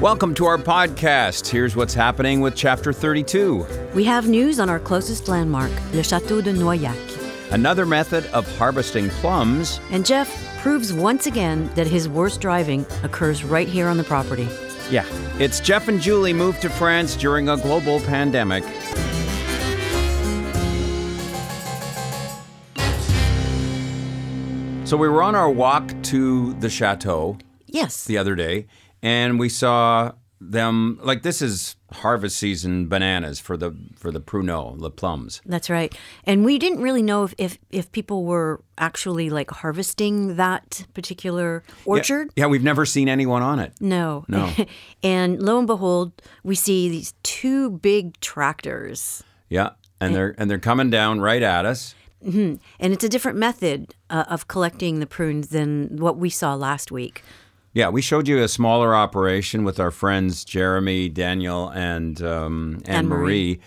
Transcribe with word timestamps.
Welcome 0.00 0.34
to 0.34 0.46
our 0.46 0.58
podcast. 0.58 1.48
Here's 1.48 1.74
what's 1.74 1.94
happening 1.94 2.40
with 2.40 2.54
Chapter 2.54 2.92
32. 2.92 3.66
We 3.94 4.04
have 4.04 4.28
news 4.28 4.60
on 4.60 4.70
our 4.70 4.78
closest 4.78 5.26
landmark, 5.28 5.72
Le 5.92 6.04
Chateau 6.04 6.40
de 6.40 6.52
Noaillac. 6.52 7.52
Another 7.52 7.84
method 7.84 8.24
of 8.26 8.46
harvesting 8.58 9.08
plums. 9.08 9.80
And 9.90 10.06
Jeff 10.06 10.28
proves 10.58 10.92
once 10.92 11.26
again 11.26 11.68
that 11.74 11.86
his 11.88 12.08
worst 12.08 12.40
driving 12.40 12.86
occurs 13.02 13.42
right 13.42 13.66
here 13.66 13.88
on 13.88 13.96
the 13.96 14.04
property. 14.04 14.48
Yeah, 14.90 15.04
it's 15.40 15.58
Jeff 15.58 15.88
and 15.88 16.00
Julie 16.00 16.32
moved 16.32 16.62
to 16.62 16.70
France 16.70 17.16
during 17.16 17.48
a 17.48 17.56
global 17.56 17.98
pandemic. 18.00 18.64
So 24.84 24.96
we 24.96 25.06
were 25.08 25.22
on 25.22 25.34
our 25.34 25.50
walk 25.50 25.92
to 26.04 26.54
the 26.54 26.70
chateau 26.70 27.36
Yes. 27.66 28.06
the 28.06 28.16
other 28.16 28.34
day, 28.34 28.66
and 29.02 29.38
we 29.38 29.48
saw 29.48 30.12
them 30.40 31.00
like 31.02 31.22
this 31.22 31.42
is 31.42 31.76
harvest 31.90 32.36
season 32.36 32.88
bananas 32.88 33.40
for 33.40 33.56
the 33.56 33.74
for 33.96 34.12
the 34.12 34.20
pruneau, 34.20 34.78
the 34.78 34.90
plums. 34.90 35.40
That's 35.46 35.68
right. 35.68 35.94
And 36.24 36.44
we 36.44 36.58
didn't 36.58 36.80
really 36.80 37.02
know 37.02 37.24
if, 37.24 37.34
if, 37.38 37.58
if 37.70 37.90
people 37.92 38.24
were 38.24 38.62
actually 38.76 39.30
like 39.30 39.50
harvesting 39.50 40.36
that 40.36 40.86
particular 40.94 41.64
orchard. 41.84 42.30
Yeah, 42.36 42.46
we've 42.46 42.62
never 42.62 42.86
seen 42.86 43.08
anyone 43.08 43.42
on 43.42 43.58
it. 43.58 43.72
No. 43.80 44.24
No. 44.28 44.52
and 45.02 45.42
lo 45.42 45.58
and 45.58 45.66
behold, 45.66 46.12
we 46.44 46.54
see 46.54 46.88
these 46.88 47.14
two 47.22 47.70
big 47.70 48.18
tractors. 48.20 49.22
Yeah, 49.48 49.70
and 50.00 50.14
they're 50.14 50.34
and 50.38 50.50
they're 50.50 50.58
coming 50.58 50.90
down 50.90 51.20
right 51.20 51.42
at 51.42 51.64
us. 51.64 51.94
And 52.20 52.60
it's 52.80 53.04
a 53.04 53.08
different 53.08 53.38
method 53.38 53.94
uh, 54.10 54.24
of 54.28 54.48
collecting 54.48 54.98
the 54.98 55.06
prunes 55.06 55.48
than 55.48 55.98
what 55.98 56.18
we 56.18 56.30
saw 56.30 56.54
last 56.54 56.90
week. 56.90 57.22
Yeah, 57.74 57.90
we 57.90 58.02
showed 58.02 58.26
you 58.26 58.42
a 58.42 58.48
smaller 58.48 58.94
operation 58.94 59.62
with 59.64 59.78
our 59.78 59.90
friends 59.90 60.44
Jeremy, 60.44 61.08
Daniel, 61.08 61.68
and 61.70 62.20
um, 62.22 62.80
Anne 62.86 63.06
Marie, 63.06 63.60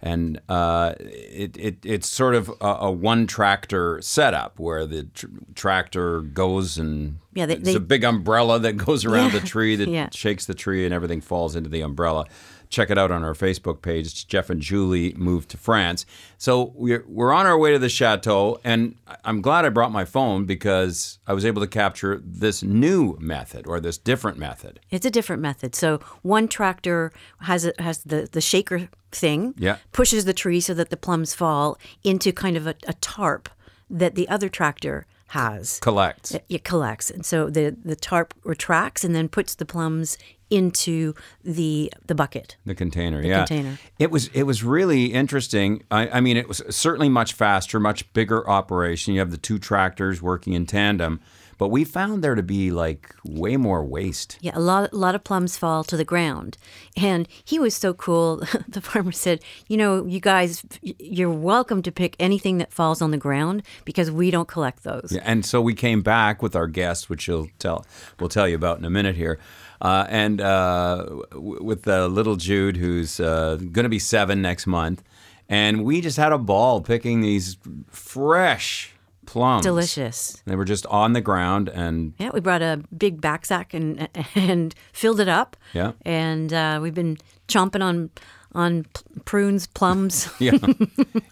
and 0.00 0.40
uh, 0.48 0.94
it, 1.00 1.56
it 1.58 1.76
it's 1.84 2.08
sort 2.08 2.34
of 2.36 2.48
a, 2.60 2.66
a 2.82 2.90
one 2.90 3.26
tractor 3.26 4.00
setup 4.00 4.58
where 4.60 4.86
the 4.86 5.04
tr- 5.12 5.26
tractor 5.56 6.20
goes 6.22 6.78
and 6.78 7.18
Yeah, 7.34 7.46
they- 7.46 7.54
it's 7.54 7.64
they- 7.64 7.74
a 7.74 7.80
big 7.80 8.04
umbrella 8.04 8.60
that 8.60 8.74
goes 8.74 9.04
around 9.04 9.32
Yeah, 9.34 9.40
the 9.40 9.46
tree 9.46 9.74
that 9.76 9.88
yeah. 9.88 10.08
shakes 10.12 10.46
the 10.46 10.54
tree 10.54 10.84
and 10.84 10.94
everything 10.94 11.20
falls 11.20 11.56
into 11.56 11.68
the 11.68 11.80
umbrella. 11.80 12.26
Check 12.70 12.90
it 12.90 12.98
out 12.98 13.10
on 13.10 13.24
our 13.24 13.34
Facebook 13.34 13.80
page. 13.82 14.26
Jeff 14.26 14.50
and 14.50 14.60
Julie 14.60 15.14
moved 15.16 15.48
to 15.50 15.56
France. 15.56 16.04
So 16.36 16.72
we're, 16.74 17.04
we're 17.08 17.32
on 17.32 17.46
our 17.46 17.58
way 17.58 17.72
to 17.72 17.78
the 17.78 17.88
chateau, 17.88 18.60
and 18.64 18.94
I'm 19.24 19.40
glad 19.40 19.64
I 19.64 19.70
brought 19.70 19.90
my 19.92 20.04
phone 20.04 20.44
because 20.44 21.18
I 21.26 21.32
was 21.32 21.44
able 21.44 21.62
to 21.62 21.66
capture 21.68 22.20
this 22.24 22.62
new 22.62 23.16
method 23.20 23.66
or 23.66 23.80
this 23.80 23.96
different 23.98 24.38
method. 24.38 24.80
It's 24.90 25.06
a 25.06 25.10
different 25.10 25.40
method. 25.42 25.74
So 25.74 25.98
one 26.22 26.46
tractor 26.48 27.12
has 27.40 27.64
a, 27.64 27.72
has 27.78 28.02
the, 28.04 28.28
the 28.30 28.40
shaker 28.40 28.88
thing, 29.12 29.54
Yeah. 29.56 29.78
pushes 29.92 30.24
the 30.26 30.34
tree 30.34 30.60
so 30.60 30.74
that 30.74 30.90
the 30.90 30.96
plums 30.96 31.34
fall 31.34 31.78
into 32.04 32.32
kind 32.32 32.56
of 32.56 32.66
a, 32.66 32.74
a 32.86 32.92
tarp 32.94 33.48
that 33.90 34.14
the 34.14 34.28
other 34.28 34.48
tractor 34.50 35.06
has. 35.28 35.78
Collects. 35.80 36.36
It 36.48 36.64
collects, 36.64 37.10
and 37.10 37.24
so 37.24 37.50
the 37.50 37.76
the 37.84 37.96
tarp 37.96 38.34
retracts 38.44 39.04
and 39.04 39.14
then 39.14 39.28
puts 39.28 39.54
the 39.54 39.64
plums 39.64 40.18
into 40.50 41.14
the 41.44 41.92
the 42.06 42.14
bucket. 42.14 42.56
The 42.64 42.74
container, 42.74 43.22
yeah. 43.22 43.44
container. 43.44 43.78
It 43.98 44.10
was 44.10 44.28
it 44.28 44.44
was 44.44 44.64
really 44.64 45.06
interesting. 45.06 45.82
I, 45.90 46.08
I 46.08 46.20
mean, 46.20 46.36
it 46.36 46.48
was 46.48 46.62
certainly 46.70 47.08
much 47.08 47.34
faster, 47.34 47.78
much 47.78 48.10
bigger 48.12 48.48
operation. 48.48 49.14
You 49.14 49.20
have 49.20 49.30
the 49.30 49.38
two 49.38 49.58
tractors 49.58 50.22
working 50.22 50.54
in 50.54 50.66
tandem, 50.66 51.20
but 51.58 51.68
we 51.68 51.84
found 51.84 52.22
there 52.22 52.34
to 52.36 52.42
be 52.42 52.70
like 52.70 53.14
way 53.24 53.56
more 53.56 53.84
waste. 53.84 54.38
Yeah, 54.40 54.52
a 54.54 54.60
lot, 54.60 54.92
a 54.92 54.96
lot 54.96 55.14
of 55.14 55.24
plums 55.24 55.56
fall 55.56 55.84
to 55.84 55.96
the 55.96 56.04
ground. 56.04 56.56
And 56.96 57.28
he 57.44 57.58
was 57.58 57.74
so 57.74 57.92
cool. 57.92 58.42
The 58.68 58.80
farmer 58.80 59.12
said, 59.12 59.40
You 59.66 59.76
know, 59.76 60.06
you 60.06 60.20
guys, 60.20 60.64
you're 60.82 61.30
welcome 61.30 61.82
to 61.82 61.90
pick 61.90 62.14
anything 62.20 62.58
that 62.58 62.72
falls 62.72 63.02
on 63.02 63.10
the 63.10 63.16
ground 63.16 63.62
because 63.84 64.10
we 64.10 64.30
don't 64.30 64.46
collect 64.46 64.84
those. 64.84 65.10
Yeah, 65.10 65.22
and 65.24 65.44
so 65.44 65.60
we 65.60 65.74
came 65.74 66.02
back 66.02 66.42
with 66.42 66.54
our 66.54 66.66
guest, 66.68 67.10
which 67.10 67.26
you'll 67.26 67.48
tell 67.58 67.84
we'll 68.20 68.28
tell 68.28 68.46
you 68.46 68.54
about 68.54 68.78
in 68.78 68.84
a 68.84 68.90
minute 68.90 69.16
here, 69.16 69.38
uh, 69.80 70.06
and 70.08 70.40
uh, 70.40 71.04
w- 71.30 71.62
with 71.62 71.88
uh, 71.88 72.06
little 72.06 72.36
Jude, 72.36 72.76
who's 72.76 73.18
uh, 73.18 73.56
going 73.56 73.84
to 73.84 73.88
be 73.88 73.98
seven 73.98 74.40
next 74.42 74.66
month, 74.66 75.02
and 75.48 75.82
we 75.84 76.00
just 76.00 76.18
had 76.18 76.30
a 76.30 76.38
ball 76.38 76.80
picking 76.80 77.20
these 77.20 77.56
fresh 77.90 78.92
plums. 79.28 79.62
Delicious. 79.62 80.42
They 80.46 80.56
were 80.56 80.64
just 80.64 80.86
on 80.86 81.12
the 81.12 81.20
ground, 81.20 81.68
and 81.68 82.14
Yeah, 82.18 82.30
we 82.32 82.40
brought 82.40 82.62
a 82.62 82.82
big 82.96 83.20
backpack 83.20 83.74
and 83.74 84.08
and 84.34 84.74
filled 84.94 85.20
it 85.20 85.28
up. 85.28 85.54
Yeah. 85.74 85.92
And 86.02 86.50
uh, 86.52 86.80
we've 86.82 86.94
been 86.94 87.18
chomping 87.46 87.82
on 87.84 88.08
on 88.54 88.86
prunes, 89.26 89.66
plums. 89.66 90.30
yeah. 90.38 90.52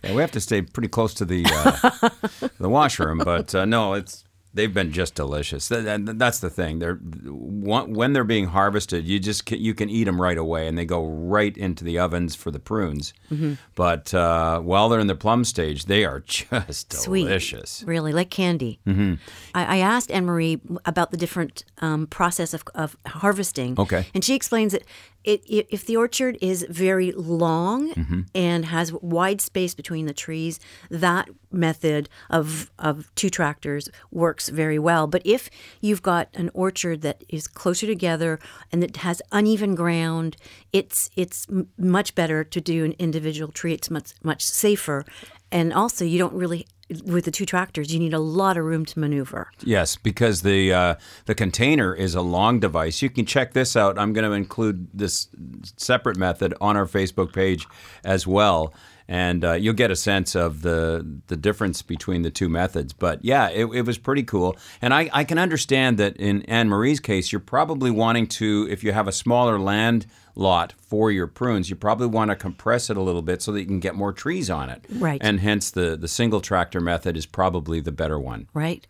yeah, 0.04 0.14
we 0.14 0.20
have 0.20 0.30
to 0.32 0.40
stay 0.40 0.60
pretty 0.60 0.88
close 0.88 1.14
to 1.14 1.24
the 1.24 1.46
uh, 1.46 2.48
the 2.60 2.68
washroom, 2.68 3.16
but 3.18 3.54
uh, 3.54 3.64
no, 3.64 3.94
it's 3.94 4.25
they've 4.56 4.74
been 4.74 4.90
just 4.90 5.14
delicious. 5.14 5.68
That- 5.68 6.18
that's 6.18 6.40
the 6.40 6.50
thing. 6.50 6.80
They're 6.80 6.96
when 6.96 8.12
they're 8.12 8.24
being 8.24 8.46
harvested, 8.46 9.06
you 9.06 9.18
just 9.20 9.46
can, 9.46 9.60
you 9.60 9.74
can 9.74 9.88
eat 9.88 10.04
them 10.04 10.20
right 10.20 10.36
away, 10.38 10.66
and 10.66 10.76
they 10.76 10.84
go 10.84 11.04
right 11.06 11.56
into 11.56 11.84
the 11.84 11.98
ovens 11.98 12.34
for 12.34 12.50
the 12.50 12.58
prunes. 12.58 13.12
Mm-hmm. 13.30 13.54
But 13.74 14.12
uh, 14.14 14.60
while 14.60 14.88
they're 14.88 15.00
in 15.00 15.06
the 15.06 15.14
plum 15.14 15.44
stage, 15.44 15.84
they 15.84 16.04
are 16.04 16.20
just 16.26 16.92
Sweet. 16.92 17.24
delicious. 17.24 17.84
Really, 17.86 18.12
like 18.12 18.30
candy. 18.30 18.80
Mm-hmm. 18.86 19.14
I, 19.54 19.76
I 19.76 19.78
asked 19.78 20.10
Anne 20.10 20.26
Marie 20.26 20.60
about 20.84 21.10
the 21.10 21.16
different 21.16 21.64
um, 21.78 22.06
process 22.06 22.54
of, 22.54 22.64
of 22.74 22.96
harvesting. 23.06 23.78
Okay. 23.78 24.06
And 24.14 24.24
she 24.24 24.34
explains 24.34 24.72
that 24.72 24.82
it, 25.26 25.42
it, 25.46 25.66
if 25.70 25.84
the 25.84 25.96
orchard 25.96 26.38
is 26.40 26.64
very 26.70 27.12
long 27.12 27.92
Mm-hmm. 27.96 28.20
and 28.34 28.64
has 28.66 28.92
wide 28.92 29.40
space 29.40 29.74
between 29.74 30.06
the 30.06 30.14
trees, 30.14 30.60
that 30.90 31.28
method 31.50 32.08
of, 32.30 32.70
of 32.78 33.10
two 33.14 33.30
tractors 33.30 33.88
works 34.10 34.48
very 34.48 34.78
well. 34.78 35.06
But 35.06 35.22
if 35.24 35.50
you've 35.80 36.02
got 36.02 36.28
an 36.34 36.50
orchard 36.54 37.02
that 37.02 37.24
is 37.28 37.48
closer 37.48 37.86
together 37.86 38.38
and 38.70 38.82
that 38.82 38.98
has 38.98 39.20
uneven 39.32 39.74
ground, 39.74 40.36
it's 40.72 41.10
it's 41.16 41.46
m- 41.50 41.68
much 41.78 42.14
better 42.14 42.44
to 42.44 42.60
do 42.60 42.84
an 42.84 42.94
individual 42.98 43.50
tree. 43.52 43.74
It's 43.74 43.90
much 43.90 44.12
much 44.22 44.42
safer, 44.44 45.04
and 45.50 45.72
also 45.72 46.04
you 46.04 46.18
don't 46.18 46.34
really 46.34 46.66
with 47.04 47.24
the 47.24 47.30
two 47.30 47.46
tractors 47.46 47.92
you 47.92 47.98
need 47.98 48.14
a 48.14 48.18
lot 48.18 48.56
of 48.56 48.64
room 48.64 48.84
to 48.84 48.98
maneuver. 48.98 49.50
Yes, 49.62 49.96
because 49.96 50.42
the 50.42 50.72
uh, 50.72 50.94
the 51.26 51.34
container 51.34 51.94
is 51.94 52.14
a 52.14 52.20
long 52.20 52.60
device. 52.60 53.02
You 53.02 53.10
can 53.10 53.26
check 53.26 53.52
this 53.52 53.76
out. 53.76 53.98
I'm 53.98 54.12
going 54.12 54.28
to 54.28 54.32
include 54.32 54.88
this 54.94 55.28
separate 55.76 56.16
method 56.16 56.54
on 56.60 56.76
our 56.76 56.86
Facebook 56.86 57.32
page 57.32 57.66
as 58.04 58.26
well, 58.26 58.72
and 59.08 59.44
uh, 59.44 59.52
you'll 59.52 59.74
get 59.74 59.90
a 59.90 59.96
sense 59.96 60.34
of 60.34 60.62
the 60.62 61.20
the 61.28 61.36
difference 61.36 61.82
between 61.82 62.22
the 62.22 62.30
two 62.30 62.48
methods. 62.48 62.92
But 62.92 63.24
yeah, 63.24 63.48
it, 63.50 63.66
it 63.66 63.82
was 63.82 63.98
pretty 63.98 64.22
cool, 64.22 64.56
and 64.82 64.92
I, 64.92 65.10
I 65.12 65.24
can 65.24 65.38
understand 65.38 65.98
that 65.98 66.16
in 66.16 66.42
Anne 66.42 66.68
Marie's 66.68 67.00
case, 67.00 67.32
you're 67.32 67.40
probably 67.40 67.90
wanting 67.90 68.26
to, 68.28 68.66
if 68.70 68.82
you 68.84 68.92
have 68.92 69.08
a 69.08 69.12
smaller 69.12 69.58
land 69.58 70.06
lot 70.34 70.74
for 70.78 71.10
your 71.10 71.26
prunes, 71.26 71.70
you 71.70 71.76
probably 71.76 72.06
want 72.06 72.30
to 72.30 72.36
compress 72.36 72.90
it 72.90 72.96
a 72.96 73.00
little 73.00 73.22
bit 73.22 73.40
so 73.40 73.52
that 73.52 73.60
you 73.60 73.66
can 73.66 73.80
get 73.80 73.94
more 73.94 74.12
trees 74.12 74.50
on 74.50 74.68
it. 74.68 74.84
Right. 74.90 75.20
And 75.24 75.40
hence 75.40 75.70
the 75.70 75.96
the 75.96 76.08
single 76.08 76.40
tractor 76.40 76.80
method 76.80 77.16
is 77.16 77.26
probably 77.26 77.80
the 77.80 77.92
better 77.92 78.18
one. 78.18 78.48
right? 78.52 78.86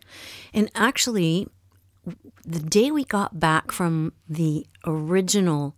And 0.52 0.70
actually, 0.74 1.48
the 2.44 2.60
day 2.60 2.90
we 2.90 3.04
got 3.04 3.38
back 3.38 3.70
from 3.72 4.12
the 4.28 4.66
original 4.86 5.76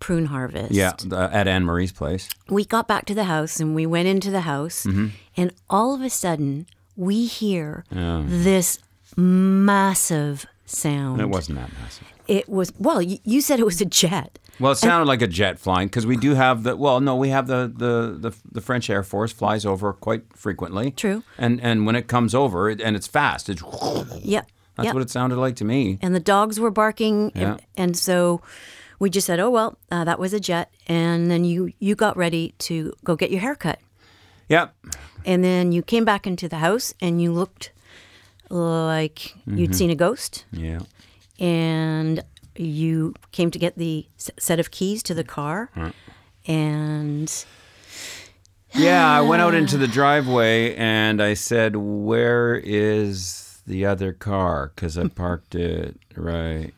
prune 0.00 0.26
harvest, 0.26 0.72
Yeah, 0.72 0.92
at 1.12 1.46
Anne 1.48 1.64
Marie's 1.64 1.92
place. 1.92 2.28
we 2.48 2.64
got 2.64 2.86
back 2.88 3.04
to 3.06 3.14
the 3.14 3.24
house 3.24 3.60
and 3.60 3.74
we 3.74 3.86
went 3.86 4.08
into 4.08 4.30
the 4.30 4.42
house, 4.42 4.84
Mm-hmm. 4.84 5.08
and 5.36 5.52
all 5.70 5.94
of 5.94 6.02
a 6.02 6.10
sudden 6.10 6.66
we 6.96 7.26
hear 7.26 7.84
this 7.90 8.78
massive 9.16 10.46
sound. 10.64 11.20
It 11.20 11.28
wasn't 11.28 11.58
that 11.58 11.70
massive. 11.80 12.06
It 12.28 12.48
was 12.48 12.72
well. 12.78 13.00
You, 13.00 13.18
you 13.24 13.40
said 13.40 13.60
it 13.60 13.64
was 13.66 13.80
a 13.80 13.84
jet. 13.84 14.38
Well, 14.58 14.72
it 14.72 14.76
sounded 14.76 15.04
like 15.06 15.22
a 15.22 15.26
jet 15.28 15.58
flying 15.60 15.86
because 15.88 16.06
we 16.06 16.16
do 16.16 16.34
have 16.34 16.62
the. 16.64 16.74
Well, 16.76 17.00
no, 17.00 17.14
we 17.14 17.28
have 17.28 17.46
the, 17.46 17.70
the, 17.72 18.16
the, 18.30 18.36
the 18.50 18.60
French 18.60 18.90
Air 18.90 19.02
Force 19.04 19.30
flies 19.32 19.64
over 19.66 19.92
quite 19.92 20.24
frequently. 20.34 20.90
True. 20.90 21.22
And 21.38 21.60
and 21.60 21.86
when 21.86 21.94
it 21.94 22.08
comes 22.08 22.34
over, 22.34 22.68
it, 22.70 22.80
and 22.80 22.96
it's 22.96 23.06
fast. 23.06 23.48
It's 23.48 23.62
Yep. 23.62 24.48
that's 24.76 24.86
yep. 24.86 24.94
what 24.94 25.02
it 25.02 25.10
sounded 25.10 25.36
like 25.36 25.54
to 25.56 25.64
me. 25.64 25.98
and 26.02 26.14
the 26.14 26.20
dogs 26.20 26.58
were 26.58 26.70
barking 26.72 27.30
Yeah. 27.34 27.42
and, 27.52 27.62
and 27.76 27.96
so 27.96 28.40
we 28.98 29.10
just 29.10 29.26
said 29.26 29.38
oh 29.40 29.50
well 29.50 29.78
uh, 29.90 30.04
that 30.04 30.18
was 30.18 30.32
a 30.32 30.40
jet 30.40 30.72
and 30.86 31.30
then 31.30 31.44
you 31.44 31.72
you 31.78 31.94
got 31.94 32.16
ready 32.16 32.54
to 32.58 32.92
go 33.04 33.16
get 33.16 33.30
your 33.30 33.40
hair 33.40 33.54
cut 33.54 33.78
Yep. 34.48 34.74
and 35.24 35.42
then 35.42 35.72
you 35.72 35.82
came 35.82 36.04
back 36.04 36.26
into 36.26 36.48
the 36.48 36.58
house 36.58 36.94
and 37.00 37.20
you 37.20 37.32
looked 37.32 37.72
like 38.48 39.34
you'd 39.46 39.74
seen 39.74 39.90
a 39.90 39.94
ghost 39.96 40.44
Yeah. 40.52 40.80
and 41.40 42.22
you 42.54 43.14
came 43.32 43.50
to 43.50 43.58
get 43.58 43.76
the 43.76 44.06
set 44.16 44.60
of 44.60 44.70
keys 44.70 45.02
to 45.04 45.14
the 45.14 45.24
car 45.24 45.70
and 46.46 47.44
Yeah, 48.74 49.08
I 49.10 49.20
went 49.22 49.42
out 49.42 49.54
into 49.54 49.76
the 49.84 49.88
driveway 49.88 50.74
and 50.76 51.22
I 51.22 51.34
said, 51.34 51.76
"Where 51.76 52.54
is 52.62 53.60
the 53.66 53.84
other 53.86 54.12
car?" 54.12 54.70
Because 54.74 54.96
I 54.98 55.08
parked 55.24 55.54
it 55.54 55.98
right 56.14 56.72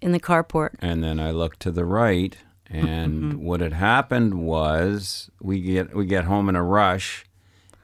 in 0.00 0.12
the 0.12 0.20
carport. 0.20 0.74
and 0.80 1.02
then 1.02 1.20
I 1.20 1.30
looked 1.30 1.60
to 1.60 1.70
the 1.70 1.84
right, 1.84 2.36
and 2.68 3.32
mm-hmm. 3.32 3.44
what 3.44 3.60
had 3.60 3.72
happened 3.72 4.42
was 4.42 5.30
we 5.40 5.60
get 5.60 5.94
we 5.94 6.06
get 6.06 6.24
home 6.24 6.48
in 6.48 6.56
a 6.56 6.62
rush, 6.62 7.24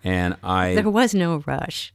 and 0.04 0.36
I 0.42 0.74
There 0.74 0.90
was 0.90 1.14
no 1.14 1.42
rush. 1.46 1.92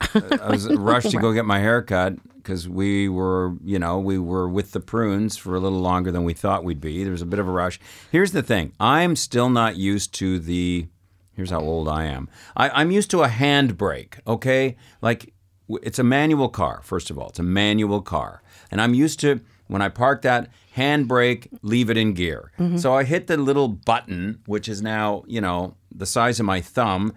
I 0.00 0.50
was 0.50 0.68
rushed 0.74 1.10
to 1.10 1.18
go 1.18 1.32
get 1.32 1.44
my 1.44 1.60
hair 1.60 1.82
cut 1.82 2.14
because 2.44 2.68
we 2.68 3.08
were, 3.08 3.54
you 3.64 3.78
know, 3.78 3.98
we 3.98 4.18
were 4.18 4.46
with 4.48 4.72
the 4.72 4.80
prunes 4.80 5.36
for 5.38 5.54
a 5.54 5.60
little 5.60 5.80
longer 5.80 6.12
than 6.12 6.24
we 6.24 6.34
thought 6.34 6.62
we'd 6.62 6.80
be. 6.80 7.02
There 7.02 7.12
was 7.12 7.22
a 7.22 7.26
bit 7.26 7.38
of 7.38 7.48
a 7.48 7.50
rush. 7.50 7.80
Here's 8.12 8.32
the 8.32 8.42
thing 8.42 8.72
I'm 8.78 9.16
still 9.16 9.48
not 9.48 9.76
used 9.76 10.14
to 10.16 10.38
the. 10.38 10.86
Here's 11.32 11.50
how 11.50 11.60
old 11.60 11.88
I 11.88 12.04
am. 12.04 12.28
I, 12.56 12.68
I'm 12.70 12.92
used 12.92 13.10
to 13.10 13.22
a 13.22 13.28
handbrake, 13.28 14.20
okay? 14.24 14.76
Like, 15.02 15.34
it's 15.82 15.98
a 15.98 16.04
manual 16.04 16.48
car, 16.48 16.80
first 16.84 17.10
of 17.10 17.18
all. 17.18 17.30
It's 17.30 17.40
a 17.40 17.42
manual 17.42 18.02
car. 18.02 18.40
And 18.70 18.80
I'm 18.80 18.94
used 18.94 19.18
to 19.20 19.40
when 19.74 19.82
I 19.82 19.88
park 19.88 20.22
that 20.22 20.50
handbrake, 20.76 21.48
leave 21.62 21.90
it 21.90 21.96
in 21.96 22.12
gear. 22.12 22.52
Mm-hmm. 22.60 22.76
So 22.76 22.94
I 22.94 23.02
hit 23.02 23.26
the 23.26 23.36
little 23.36 23.66
button, 23.66 24.40
which 24.46 24.68
is 24.68 24.80
now, 24.80 25.24
you 25.26 25.40
know, 25.40 25.74
the 25.90 26.06
size 26.06 26.38
of 26.38 26.46
my 26.46 26.60
thumb. 26.60 27.12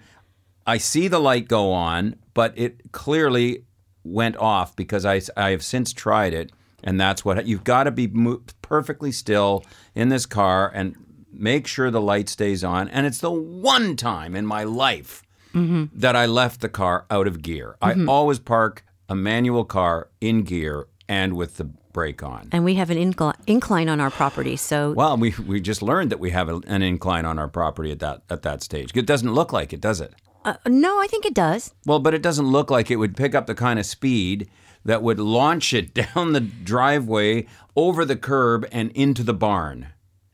I 0.66 0.80
see 0.80 1.08
the 1.08 1.20
light 1.20 1.48
go 1.48 1.72
on, 1.72 2.16
but 2.34 2.58
it 2.58 2.92
clearly 2.94 3.66
went 4.04 4.38
off 4.38 4.76
because 4.76 5.06
I, 5.06 5.22
I 5.38 5.52
have 5.52 5.64
since 5.64 5.94
tried 5.94 6.34
it, 6.34 6.52
and 6.84 7.00
that's 7.00 7.24
what 7.24 7.46
you've 7.46 7.64
got 7.64 7.84
to 7.84 7.92
be 7.92 8.08
mo- 8.08 8.42
perfectly 8.64 9.12
still 9.12 9.64
in 9.94 10.10
this 10.10 10.26
car 10.26 10.72
and 10.74 10.96
make 11.32 11.68
sure 11.68 11.92
the 11.92 12.02
light 12.02 12.28
stays 12.28 12.64
on. 12.64 12.90
And 12.90 13.06
it's 13.06 13.20
the 13.20 13.30
one 13.30 13.96
time 13.96 14.36
in 14.36 14.48
my 14.48 14.64
life 14.64 15.22
mm-hmm. 15.54 15.86
that 15.94 16.16
I 16.16 16.26
left 16.26 16.62
the 16.62 16.70
car 16.70 17.06
out 17.12 17.28
of 17.28 17.44
gear. 17.44 17.78
I 17.84 17.92
mm-hmm. 17.92 18.10
always 18.10 18.40
park 18.40 18.84
a 19.08 19.14
manual 19.14 19.64
car 19.64 20.10
in 20.20 20.42
gear 20.42 20.88
and 21.08 21.34
with 21.36 21.58
the 21.58 21.70
brake 21.98 22.22
on. 22.22 22.48
And 22.52 22.64
we 22.64 22.76
have 22.76 22.92
an 22.92 22.98
incli- 22.98 23.34
incline 23.48 23.90
on 23.90 24.00
our 24.00 24.12
property, 24.12 24.56
so 24.56 24.92
Well, 24.92 25.18
we 25.18 25.34
we 25.52 25.60
just 25.60 25.82
learned 25.82 26.12
that 26.12 26.20
we 26.20 26.30
have 26.32 26.48
a, 26.48 26.58
an 26.68 26.82
incline 26.84 27.26
on 27.26 27.40
our 27.40 27.48
property 27.48 27.92
at 27.92 28.00
that 28.06 28.22
at 28.30 28.42
that 28.44 28.62
stage. 28.62 28.90
It 28.96 29.08
doesn't 29.08 29.34
look 29.34 29.52
like 29.52 29.74
it, 29.74 29.82
does 29.82 30.00
it? 30.02 30.14
uh, 30.46 30.56
no, 30.68 30.92
I 31.04 31.08
think 31.08 31.26
it 31.26 31.34
does. 31.34 31.74
Well, 31.86 32.00
but 32.00 32.14
it 32.14 32.22
doesn't 32.22 32.48
look 32.58 32.70
like 32.70 32.92
it 32.92 32.98
would 32.98 33.16
pick 33.18 33.34
up 33.36 33.46
the 33.48 33.56
kind 33.56 33.80
of 33.80 33.86
speed 33.86 34.48
that 34.86 35.02
would 35.02 35.20
launch 35.20 35.74
it 35.74 35.94
down 36.02 36.34
the 36.34 36.40
driveway, 36.42 37.48
over 37.76 38.06
the 38.06 38.16
curb, 38.16 38.66
and 38.72 38.92
into 38.92 39.24
the 39.24 39.34
barn. 39.34 39.88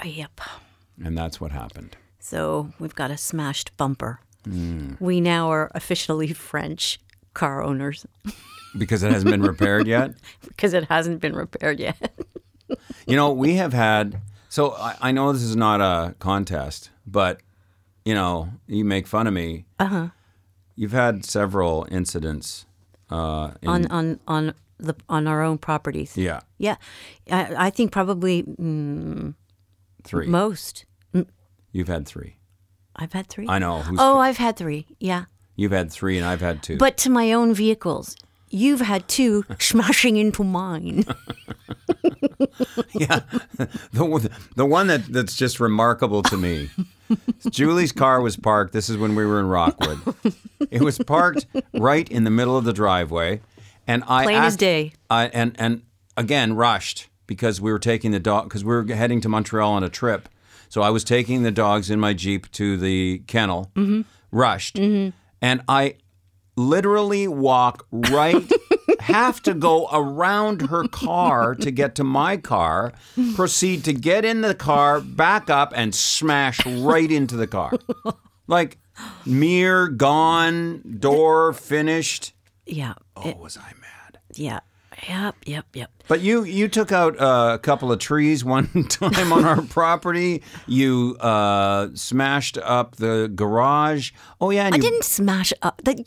Uh, 0.03 0.07
Yep. 0.07 0.41
And 1.05 1.17
that's 1.17 1.39
what 1.41 1.51
happened. 1.51 1.95
So 2.19 2.71
we've 2.79 2.93
got 3.01 3.09
a 3.11 3.17
smashed 3.17 3.75
bumper. 3.77 4.19
We 4.99 5.21
now 5.21 5.49
are 5.55 5.71
officially 5.73 6.33
French 6.33 6.99
car 7.33 7.63
owners 7.63 8.05
Because 8.77 9.03
it 9.03 9.11
hasn't 9.11 9.31
been 9.31 9.41
repaired 9.43 9.87
yet. 9.87 10.13
because 10.47 10.73
it 10.73 10.85
hasn't 10.85 11.21
been 11.21 11.35
repaired 11.35 11.79
yet. 11.79 12.11
You 13.05 13.15
know, 13.17 13.31
we 13.33 13.55
have 13.55 13.73
had. 13.73 14.21
So 14.49 14.71
I, 14.71 14.95
I 15.01 15.11
know 15.11 15.31
this 15.33 15.43
is 15.43 15.55
not 15.55 15.79
a 15.81 16.15
contest, 16.19 16.89
but 17.05 17.41
you 18.05 18.15
know, 18.15 18.49
you 18.65 18.83
make 18.85 19.05
fun 19.05 19.27
of 19.27 19.33
me. 19.33 19.65
Uh 19.77 19.85
huh. 19.85 20.07
You've 20.75 20.93
had 20.93 21.23
several 21.25 21.85
incidents. 21.91 22.65
Uh, 23.11 23.51
in, 23.61 23.69
on 23.69 23.87
on 23.91 24.19
on 24.27 24.53
the 24.79 24.95
on 25.07 25.27
our 25.27 25.43
own 25.43 25.57
properties. 25.59 26.17
yeah, 26.17 26.39
Yeah, 26.57 26.77
I, 27.29 27.67
I 27.67 27.69
think 27.69 27.91
probably 27.91 28.43
mm, 28.43 29.35
three. 30.03 30.27
most. 30.27 30.85
You've 31.73 31.89
had 31.89 32.07
three. 32.07 32.37
I've 32.95 33.13
had 33.13 33.27
three. 33.27 33.47
I 33.49 33.59
know. 33.59 33.83
Oh, 33.99 34.17
I've 34.17 34.37
had 34.37 34.55
three. 34.55 34.85
Yeah, 34.99 35.25
You've 35.55 35.71
had 35.73 35.91
three, 35.91 36.17
and 36.17 36.25
I've 36.25 36.41
had 36.41 36.63
two. 36.63 36.77
but 36.77 36.97
to 36.97 37.09
my 37.09 37.33
own 37.33 37.53
vehicles. 37.53 38.15
You've 38.53 38.81
had 38.81 39.07
two 39.07 39.43
smashing 39.59 40.15
into 40.17 40.43
mine. 40.43 41.05
Yeah, 42.93 43.21
the 43.91 44.05
one- 44.05 44.29
the 44.55 44.65
one 44.65 44.87
that 44.87 45.05
that's 45.07 45.35
just 45.35 45.59
remarkable 45.59 46.21
to 46.23 46.37
me. 46.37 46.69
Julie's 47.49 47.91
car 47.91 48.21
was 48.21 48.37
parked. 48.37 48.73
This 48.73 48.89
is 48.89 48.97
when 48.97 49.15
we 49.15 49.25
were 49.25 49.39
in 49.39 49.47
Rockwood. 49.47 49.99
It 50.69 50.81
was 50.81 50.97
parked 50.99 51.45
right 51.73 52.07
in 52.09 52.23
the 52.23 52.29
middle 52.29 52.55
of 52.55 52.65
the 52.65 52.73
driveway, 52.73 53.41
and 53.87 54.03
I 54.07 54.23
Plain 54.23 54.37
as 54.37 54.53
asked- 54.53 54.59
day. 54.59 54.93
I 55.09 55.25
and 55.27 55.55
and 55.59 55.81
again 56.15 56.53
rushed 56.55 57.09
because 57.25 57.59
we 57.59 57.71
were 57.71 57.79
taking 57.79 58.11
the 58.11 58.19
dog 58.19 58.45
because 58.45 58.63
we 58.63 58.73
were 58.75 58.83
heading 58.85 59.21
to 59.21 59.29
Montreal 59.29 59.71
on 59.71 59.83
a 59.83 59.89
trip. 59.89 60.29
So 60.69 60.81
I 60.81 60.89
was 60.91 61.03
taking 61.03 61.41
the 61.43 61.51
dogs 61.51 61.89
in 61.89 61.99
my 61.99 62.13
jeep 62.13 62.51
to 62.53 62.77
the 62.77 63.19
kennel. 63.27 63.71
Mm-hmm. 63.75 64.01
Rushed, 64.31 64.77
and 64.77 65.13
I 65.67 65.95
literally 66.55 67.27
walk 67.27 67.85
right 67.91 68.51
have 68.99 69.41
to 69.41 69.53
go 69.53 69.87
around 69.91 70.61
her 70.69 70.87
car 70.87 71.55
to 71.55 71.71
get 71.71 71.95
to 71.95 72.03
my 72.03 72.37
car 72.37 72.93
proceed 73.35 73.83
to 73.83 73.91
get 73.93 74.23
in 74.23 74.41
the 74.41 74.55
car 74.55 75.01
back 75.01 75.49
up 75.49 75.73
and 75.75 75.93
smash 75.95 76.65
right 76.65 77.11
into 77.11 77.35
the 77.35 77.47
car 77.47 77.73
like 78.47 78.77
mirror 79.25 79.87
gone 79.89 80.81
door 80.99 81.53
finished 81.53 82.33
Yeah. 82.65 82.93
oh 83.15 83.29
it- 83.29 83.37
was 83.37 83.57
i 83.57 83.71
mad 83.81 84.19
yeah. 84.35 84.59
Yep. 85.07 85.35
Yep. 85.45 85.65
Yep. 85.73 85.91
but 86.07 86.21
you 86.21 86.43
you 86.43 86.67
took 86.67 86.91
out 86.91 87.19
uh, 87.19 87.51
a 87.53 87.59
couple 87.59 87.91
of 87.91 87.99
trees 87.99 88.43
one 88.43 88.67
time 88.89 89.33
on 89.33 89.45
our 89.45 89.61
property. 89.61 90.43
You 90.67 91.17
uh, 91.19 91.89
smashed 91.93 92.57
up 92.57 92.97
the 92.97 93.31
garage. 93.33 94.11
Oh 94.39 94.49
yeah, 94.49 94.65
and 94.65 94.75
I 94.75 94.77
you, 94.77 94.83
didn't 94.83 95.03
smash 95.03 95.53
up. 95.61 95.81
That, 95.83 95.99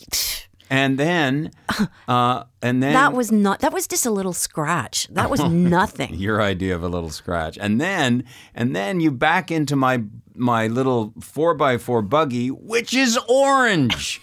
and 0.70 0.98
then 0.98 1.50
uh, 2.08 2.44
and 2.62 2.82
then 2.82 2.92
that 2.92 3.12
was 3.12 3.30
not. 3.30 3.60
That 3.60 3.72
was 3.72 3.86
just 3.86 4.06
a 4.06 4.10
little 4.10 4.32
scratch. 4.32 5.08
That 5.08 5.30
was 5.30 5.40
nothing. 5.48 6.14
your 6.14 6.42
idea 6.42 6.74
of 6.74 6.82
a 6.82 6.88
little 6.88 7.10
scratch. 7.10 7.58
And 7.60 7.80
then 7.80 8.24
and 8.54 8.74
then 8.74 9.00
you 9.00 9.10
back 9.10 9.50
into 9.50 9.76
my 9.76 10.02
my 10.34 10.66
little 10.66 11.14
four 11.20 11.54
by 11.54 11.78
four 11.78 12.02
buggy, 12.02 12.50
which 12.50 12.94
is 12.94 13.18
orange. 13.28 14.20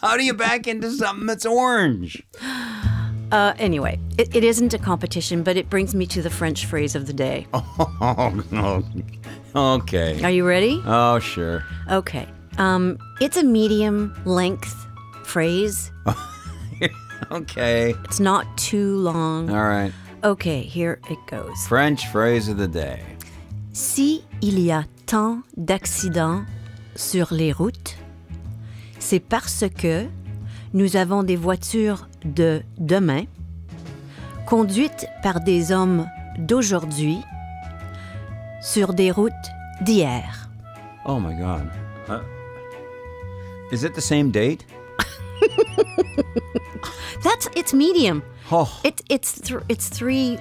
How 0.00 0.16
do 0.16 0.24
you 0.24 0.34
back 0.34 0.66
into 0.66 0.90
something 0.90 1.26
that's 1.26 1.46
orange? 1.46 2.24
Uh, 3.32 3.54
anyway, 3.58 3.98
it, 4.18 4.36
it 4.36 4.44
isn't 4.44 4.74
a 4.74 4.78
competition, 4.78 5.42
but 5.42 5.56
it 5.56 5.70
brings 5.70 5.94
me 5.94 6.06
to 6.06 6.20
the 6.20 6.30
French 6.30 6.66
phrase 6.66 6.94
of 6.94 7.06
the 7.06 7.12
day. 7.12 7.46
Oh. 8.04 8.82
Okay. 9.54 10.22
Are 10.22 10.30
you 10.30 10.46
ready? 10.46 10.80
Oh 10.86 11.18
sure. 11.18 11.64
Okay. 11.90 12.26
Um, 12.58 12.98
it's 13.20 13.36
a 13.36 13.42
medium 13.42 14.14
length 14.24 14.86
phrase. 15.24 15.90
Okay. 17.30 17.94
It's 18.04 18.20
not 18.20 18.44
too 18.58 18.96
long. 18.96 19.48
All 19.48 19.62
right. 19.64 19.92
Okay, 20.24 20.60
here 20.62 21.00
it 21.08 21.18
goes. 21.26 21.66
French 21.66 22.06
phrase 22.08 22.48
of 22.48 22.58
the 22.58 22.68
day. 22.68 23.00
Si 23.72 24.24
il 24.42 24.58
y 24.58 24.70
a 24.70 24.84
tant 25.06 25.42
d'accidents 25.56 26.44
sur 26.94 27.28
les 27.32 27.52
routes, 27.52 27.96
c'est 28.98 29.20
parce 29.20 29.64
que 29.78 30.08
nous 30.74 30.96
avons 30.96 31.22
des 31.22 31.36
voitures 31.36 32.06
de 32.24 32.62
demain, 32.78 33.24
conduites 34.46 35.06
par 35.22 35.40
des 35.40 35.72
hommes 35.72 36.06
d'aujourd'hui, 36.38 37.18
sur 38.62 38.94
des 38.94 39.10
routes 39.10 39.32
d'hier. 39.80 40.48
Oh 41.04 41.18
my 41.18 41.34
God. 41.34 41.68
Uh, 42.08 42.20
is 43.72 43.84
it 43.84 43.94
the 43.94 44.00
same 44.00 44.30
date? 44.30 44.64
That's 47.24 47.48
it's 47.56 47.72
medium. 47.74 48.22
Oh, 48.50 48.68
It's 48.84 49.02
it's 49.08 49.40
th- 49.40 49.60
it's 49.68 49.88
three 49.88 50.38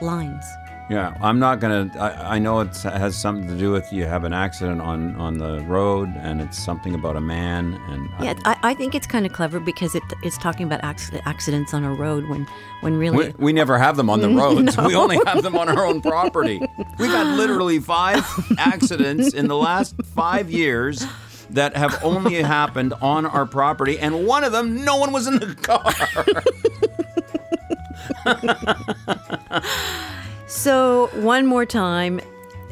lines. 0.00 0.44
Yeah. 0.92 1.16
I'm 1.20 1.38
not 1.38 1.60
gonna. 1.60 1.90
I, 1.98 2.36
I 2.36 2.38
know 2.38 2.60
it 2.60 2.76
has 2.82 3.16
something 3.20 3.48
to 3.48 3.56
do 3.56 3.72
with 3.72 3.92
you 3.92 4.04
have 4.04 4.24
an 4.24 4.32
accident 4.32 4.80
on 4.80 5.16
on 5.16 5.38
the 5.38 5.60
road, 5.60 6.08
and 6.16 6.40
it's 6.40 6.62
something 6.62 6.94
about 6.94 7.16
a 7.16 7.20
man. 7.20 7.80
And 7.88 8.10
Yeah, 8.20 8.34
I, 8.44 8.56
I 8.62 8.74
think 8.74 8.94
it's 8.94 9.06
kind 9.06 9.24
of 9.26 9.32
clever 9.32 9.60
because 9.60 9.94
it, 9.94 10.02
it's 10.22 10.38
talking 10.38 10.66
about 10.66 10.80
accidents 10.84 11.74
on 11.74 11.84
a 11.84 11.94
road 11.94 12.28
when 12.28 12.46
when 12.80 12.96
really 12.96 13.28
we, 13.28 13.34
we 13.38 13.52
never 13.52 13.78
have 13.78 13.96
them 13.96 14.10
on 14.10 14.20
the 14.20 14.28
roads. 14.42 14.76
We 14.76 14.94
only 14.94 15.18
have 15.26 15.42
them 15.42 15.56
on 15.56 15.68
our 15.68 15.86
own 15.86 16.00
property. 16.02 16.60
We've 16.98 17.10
had 17.10 17.36
literally 17.36 17.78
five 17.78 18.24
accidents 18.58 19.32
in 19.34 19.48
the 19.48 19.56
last 19.56 19.94
five 20.14 20.50
years 20.50 21.04
that 21.50 21.76
have 21.76 22.02
only 22.02 22.42
happened 22.42 22.94
on 23.00 23.26
our 23.26 23.46
property, 23.46 23.98
and 23.98 24.26
one 24.26 24.44
of 24.44 24.52
them, 24.52 24.84
no 24.84 24.96
one 24.96 25.12
was 25.12 25.26
in 25.26 25.38
the 25.38 25.54
car. 25.54 25.92
So, 30.62 31.10
one 31.16 31.44
more 31.44 31.66
time. 31.66 32.20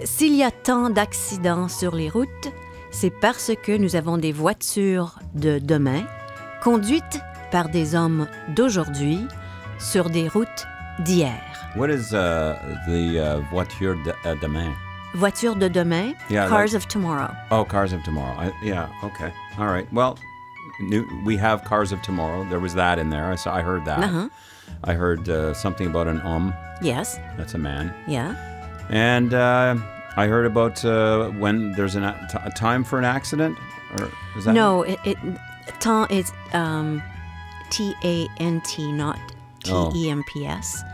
S'il 0.04 0.36
y 0.36 0.44
a 0.44 0.52
tant 0.52 0.90
d'accidents 0.90 1.66
sur 1.66 1.92
les 1.92 2.08
routes, 2.08 2.52
c'est 2.92 3.10
parce 3.10 3.50
que 3.64 3.76
nous 3.76 3.96
avons 3.96 4.16
des 4.16 4.30
voitures 4.30 5.18
de 5.34 5.58
demain, 5.58 6.04
conduites 6.62 7.20
par 7.50 7.68
des 7.68 7.96
hommes 7.96 8.28
d'aujourd'hui, 8.54 9.26
sur 9.80 10.08
des 10.08 10.28
routes 10.28 10.68
d'hier. 11.00 11.42
What 11.74 11.90
is 11.90 12.14
uh, 12.14 12.54
the 12.86 13.18
uh, 13.18 13.40
voiture 13.50 13.96
de, 14.04 14.12
uh, 14.24 14.36
demain? 14.40 14.72
Voitures 15.14 15.56
de 15.56 15.66
demain, 15.66 16.14
Yeah, 16.30 16.46
cars 16.48 16.74
of 16.74 16.86
tomorrow. 16.86 17.34
Oh, 17.50 17.64
Cars 17.64 17.92
of 17.92 18.04
Tomorrow. 18.04 18.36
I, 18.38 18.52
yeah. 18.62 18.88
Okay. 19.02 19.32
All 19.58 19.66
right. 19.66 19.92
Well, 19.92 20.16
new, 20.78 21.04
we 21.24 21.36
have 21.38 21.64
Cars 21.64 21.90
of 21.90 22.00
Tomorrow. 22.02 22.44
There 22.50 22.60
was 22.60 22.74
that 22.74 23.00
in 23.00 23.10
there. 23.10 23.32
I 23.32 23.34
saw. 23.34 23.52
I 23.52 23.62
heard 23.62 23.84
that. 23.86 24.04
Uh-huh. 24.04 24.28
I 24.84 24.94
heard 24.94 25.28
uh, 25.28 25.54
something 25.54 25.86
about 25.86 26.08
an 26.08 26.20
um. 26.22 26.54
Yes. 26.82 27.18
That's 27.36 27.54
a 27.54 27.58
man. 27.58 27.92
Yeah. 28.06 28.34
And 28.88 29.34
uh, 29.34 29.76
I 30.16 30.26
heard 30.26 30.46
about 30.46 30.84
uh, 30.84 31.28
when 31.30 31.72
there's 31.72 31.94
an 31.94 32.04
a, 32.04 32.28
t- 32.30 32.38
a 32.42 32.50
time 32.50 32.84
for 32.84 32.98
an 32.98 33.04
accident. 33.04 33.58
Or 33.98 34.10
is 34.36 34.44
that 34.44 34.54
No, 34.54 34.82
it, 34.82 34.98
it 35.04 35.18
Tant 35.80 36.10
is 36.10 36.32
um, 36.52 37.02
T 37.70 37.94
A 38.04 38.26
N 38.38 38.60
T, 38.62 38.90
not 38.92 39.18
T 39.62 39.72
E 39.94 40.10
M 40.10 40.24
P 40.24 40.46
S. 40.46 40.82
Oh. 40.82 40.82
M 40.82 40.82
P 40.82 40.82
S. 40.82 40.84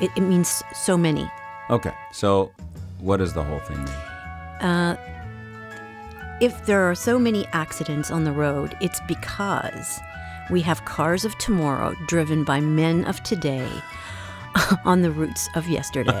It, 0.00 0.10
it 0.16 0.20
means 0.20 0.62
so 0.74 0.96
many. 0.96 1.30
Okay. 1.70 1.94
So, 2.12 2.50
what 3.00 3.18
does 3.18 3.32
the 3.34 3.42
whole 3.42 3.60
thing 3.60 3.84
mean? 3.84 4.98
If 6.40 6.66
there 6.66 6.82
are 6.88 6.94
so 6.94 7.18
many 7.18 7.46
accidents 7.52 8.12
on 8.12 8.22
the 8.22 8.30
road, 8.30 8.76
it's 8.80 9.00
because 9.08 9.98
we 10.50 10.60
have 10.62 10.84
cars 10.84 11.24
of 11.24 11.36
tomorrow 11.38 11.94
driven 12.06 12.44
by 12.44 12.60
men 12.60 13.04
of 13.04 13.22
today 13.22 13.68
on 14.84 15.02
the 15.02 15.10
routes 15.10 15.48
of 15.54 15.68
yesterday. 15.68 16.12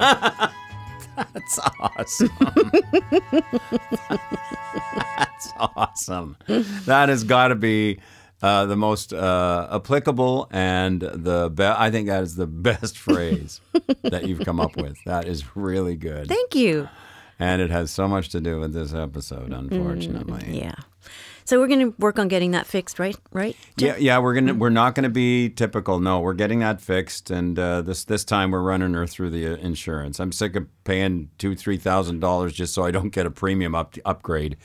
That's 1.32 1.58
awesome. 1.80 2.30
That's 5.16 5.52
awesome. 5.56 6.36
That 6.86 7.08
has 7.08 7.24
got 7.24 7.48
to 7.48 7.54
be 7.56 7.98
uh, 8.42 8.66
the 8.66 8.76
most 8.76 9.12
uh, 9.12 9.68
applicable 9.72 10.48
and 10.52 11.00
the 11.00 11.50
be- 11.52 11.64
I 11.64 11.90
think 11.90 12.06
that 12.06 12.22
is 12.22 12.36
the 12.36 12.46
best 12.46 12.96
phrase 13.06 13.60
that 14.02 14.26
you've 14.28 14.40
come 14.44 14.60
up 14.60 14.76
with. 14.76 14.96
That 15.06 15.26
is 15.26 15.56
really 15.56 15.96
good, 15.96 16.28
Thank 16.28 16.54
you. 16.54 16.88
and 17.40 17.60
it 17.60 17.70
has 17.70 17.90
so 17.90 18.06
much 18.06 18.28
to 18.30 18.40
do 18.40 18.60
with 18.60 18.72
this 18.72 18.94
episode. 18.94 19.52
Unfortunately, 19.52 20.58
Yeah. 20.60 20.74
So 21.48 21.58
we're 21.58 21.66
going 21.68 21.92
to 21.92 21.94
work 21.98 22.18
on 22.18 22.28
getting 22.28 22.50
that 22.50 22.66
fixed, 22.66 22.98
right? 22.98 23.16
Right? 23.32 23.56
Yeah, 23.78 23.96
yeah, 23.96 24.18
we're 24.18 24.34
gonna 24.34 24.52
we're 24.52 24.68
not 24.68 24.94
gonna 24.94 25.08
be 25.08 25.48
typical. 25.48 25.98
No, 25.98 26.20
we're 26.20 26.34
getting 26.34 26.58
that 26.58 26.78
fixed, 26.82 27.30
and 27.30 27.58
uh, 27.58 27.80
this 27.80 28.04
this 28.04 28.22
time 28.22 28.50
we're 28.50 28.60
running 28.60 28.92
her 28.92 29.06
through 29.06 29.30
the 29.30 29.54
uh, 29.54 29.56
insurance. 29.56 30.20
I'm 30.20 30.30
sick 30.30 30.56
of 30.56 30.66
paying 30.84 31.30
two 31.38 31.54
three 31.54 31.78
thousand 31.78 32.20
dollars 32.20 32.52
just 32.52 32.74
so 32.74 32.84
I 32.84 32.90
don't 32.90 33.08
get 33.08 33.24
a 33.24 33.30
premium 33.30 33.74
up 33.74 33.94
upgrade. 34.04 34.58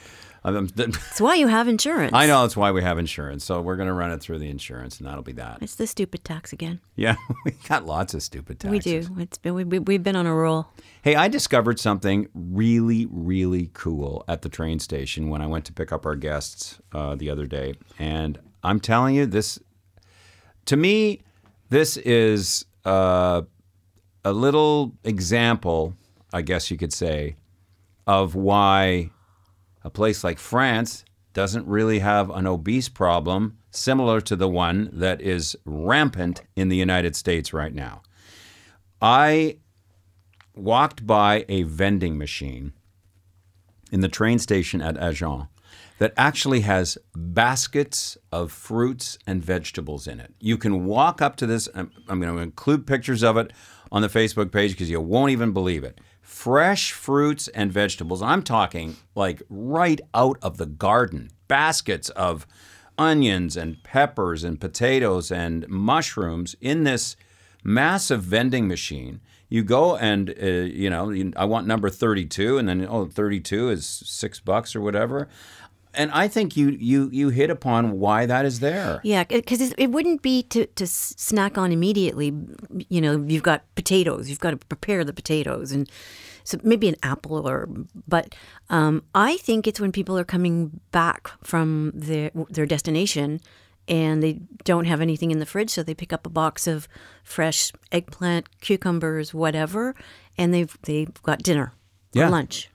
I'm- 0.45 0.67
That's 0.75 1.21
why 1.21 1.35
you 1.35 1.47
have 1.47 1.67
insurance. 1.69 2.12
I 2.13 2.27
know 2.27 2.41
that's 2.41 2.57
why 2.57 2.71
we 2.71 2.81
have 2.81 2.97
insurance, 3.00 3.45
so 3.45 3.62
we're 3.62 3.77
gonna 3.77 3.93
run 3.93 4.12
it 4.12 4.19
through 4.21 4.39
the 4.39 4.50
insurance, 4.50 4.97
and 4.97 5.07
that'll 5.07 5.23
be 5.23 5.31
that. 5.33 5.59
It's 5.62 5.75
the 5.75 5.88
stupid 5.88 6.25
tax 6.25 6.51
again. 6.51 6.81
Yeah, 6.95 7.15
we 7.45 7.51
got 7.69 7.85
lots 7.85 8.13
of 8.13 8.21
stupid 8.23 8.59
taxes. 8.59 9.09
We 9.09 9.15
do. 9.15 9.21
It's 9.21 9.38
been 9.38 9.53
we, 9.53 9.63
we, 9.63 9.79
we've 9.79 10.03
been 10.03 10.15
on 10.17 10.25
a 10.25 10.35
roll. 10.35 10.67
Hey, 11.01 11.15
I 11.15 11.27
discovered 11.29 11.79
something 11.79 12.27
really, 12.33 13.07
really 13.09 13.69
cool 13.73 14.25
at 14.27 14.41
the 14.41 14.50
train 14.50 14.79
station 14.79 15.29
when 15.29 15.41
I 15.41 15.47
went 15.47 15.63
to 15.65 15.73
pick 15.73 15.91
up 15.93 16.05
our 16.05 16.15
guests 16.15 16.79
uh, 16.93 17.15
the 17.15 17.29
other 17.29 17.45
day. 17.45 17.75
And 17.97 18.38
I'm 18.63 18.79
telling 18.79 19.15
you, 19.15 19.25
this, 19.25 19.59
to 20.65 20.75
me, 20.77 21.21
this 21.69 21.97
is 21.97 22.65
uh, 22.85 23.41
a 24.25 24.31
little 24.33 24.93
example, 25.05 25.93
I 26.33 26.41
guess 26.41 26.69
you 26.71 26.77
could 26.77 26.93
say, 26.93 27.35
of 28.07 28.35
why 28.35 29.09
a 29.84 29.90
place 29.90 30.24
like 30.24 30.40
France 30.40 31.04
doesn't 31.34 31.68
really 31.68 32.00
have 32.00 32.30
an 32.30 32.46
obese 32.48 32.90
problem 32.90 33.58
similar 33.72 34.22
to 34.22 34.36
the 34.36 34.48
one 34.48 34.90
that 34.94 35.20
is 35.22 35.56
rampant 35.66 36.42
in 36.56 36.70
the 36.70 36.78
United 36.78 37.16
States 37.16 37.54
right 37.54 37.74
now. 37.74 38.02
I 39.02 39.58
walked 40.56 41.06
by 41.06 41.46
a 41.50 41.63
vending 41.63 42.18
machine 42.18 42.74
in 43.92 44.02
the 44.02 44.08
train 44.08 44.40
station 44.40 44.82
at 44.82 44.98
Agen 44.98 45.48
that 45.98 46.13
actually 46.18 46.62
has 46.62 46.98
baskets 47.16 48.18
of 48.32 48.52
fruits 48.52 49.18
and 49.25 49.44
vegetables 49.44 50.08
in 50.08 50.20
it. 50.20 50.34
You 50.40 50.58
can 50.58 50.86
walk 50.86 51.22
up 51.22 51.36
to 51.38 51.46
this, 51.46 51.70
I'm, 51.74 51.92
I'm 52.08 52.20
going 52.20 52.36
to 52.36 52.42
include 52.42 52.88
pictures 52.88 53.24
of 53.24 53.38
it 53.38 53.52
on 53.92 54.02
the 54.02 54.08
Facebook 54.08 54.52
page 54.52 54.72
because 54.72 54.90
you 54.90 55.00
won't 55.00 55.32
even 55.32 55.54
believe 55.54 55.84
it. 55.84 56.00
Fresh 56.24 56.94
fruits 56.94 57.48
and 57.50 57.72
vegetables. 57.72 58.22
I'm 58.22 58.44
talking 58.44 58.96
like 59.13 59.44
right 59.50 60.01
out 60.15 60.38
of 60.42 60.58
the 60.58 60.65
garden. 60.65 61.30
Baskets 61.48 62.10
of 62.10 62.48
onions 62.98 63.56
and 63.58 63.84
peppers 63.84 64.44
and 64.44 64.60
potatoes 64.60 65.32
and 65.32 65.68
mushrooms 65.68 66.56
in 66.62 66.86
this 66.86 67.15
massive 67.63 68.24
vending 68.24 68.68
machine. 68.68 69.20
You 69.50 69.63
go 69.63 69.96
and 69.98 70.34
uh, 70.42 70.46
you 70.46 70.89
know 70.89 71.13
I 71.36 71.46
want 71.46 71.68
number 71.68 71.89
thirty-two, 71.89 72.58
and 72.58 72.68
then 72.68 72.88
oh, 72.89 73.06
32 73.06 73.70
is 73.70 73.86
six 73.86 74.39
bucks 74.39 74.75
or 74.75 74.82
whatever. 74.82 75.27
And 75.95 76.09
I 76.12 76.27
think 76.27 76.57
you 76.57 76.69
you 76.69 77.09
you 77.12 77.29
hit 77.29 77.50
upon 77.50 78.00
why 78.00 78.25
that 78.25 78.45
is 78.45 78.59
there. 78.59 79.00
Yeah, 79.03 79.23
because 79.25 79.73
it 79.77 79.88
wouldn't 79.91 80.21
be 80.21 80.43
to, 80.43 80.65
to 80.65 80.88
snack 80.88 81.57
on 81.57 81.71
immediately. 81.71 82.33
You 82.89 83.01
know, 83.01 83.23
you've 83.27 83.43
got 83.43 83.63
potatoes. 83.75 84.29
You've 84.29 84.39
got 84.39 84.51
to 84.51 84.57
prepare 84.57 85.03
the 85.03 85.13
potatoes, 85.13 85.71
and 85.71 85.89
so 86.43 86.57
maybe 86.63 86.88
an 86.89 86.95
apple 87.03 87.47
or. 87.47 87.69
But 88.07 88.33
um, 88.69 89.03
I 89.13 89.38
think 89.38 89.67
it's 89.67 89.79
when 89.79 89.91
people 89.91 90.17
are 90.17 90.23
coming 90.23 90.79
back 90.91 91.29
from 91.43 91.91
their 91.93 92.31
their 92.50 92.65
destination, 92.65 93.39
and 93.88 94.23
they 94.23 94.39
don't 94.63 94.85
have 94.85 95.00
anything 95.01 95.29
in 95.29 95.38
the 95.39 95.45
fridge, 95.45 95.69
so 95.69 95.83
they 95.83 95.93
pick 95.93 96.12
up 96.12 96.25
a 96.25 96.29
box 96.31 96.65
of 96.65 96.88
fresh 97.23 97.71
eggplant, 97.91 98.47
cucumbers, 98.62 99.31
whatever, 99.33 99.93
and 100.39 100.53
they've 100.53 100.75
they've 100.83 101.13
got 101.21 101.43
dinner 101.43 101.73
Yeah. 102.13 102.27
or 102.27 102.29
lunch. 102.31 102.69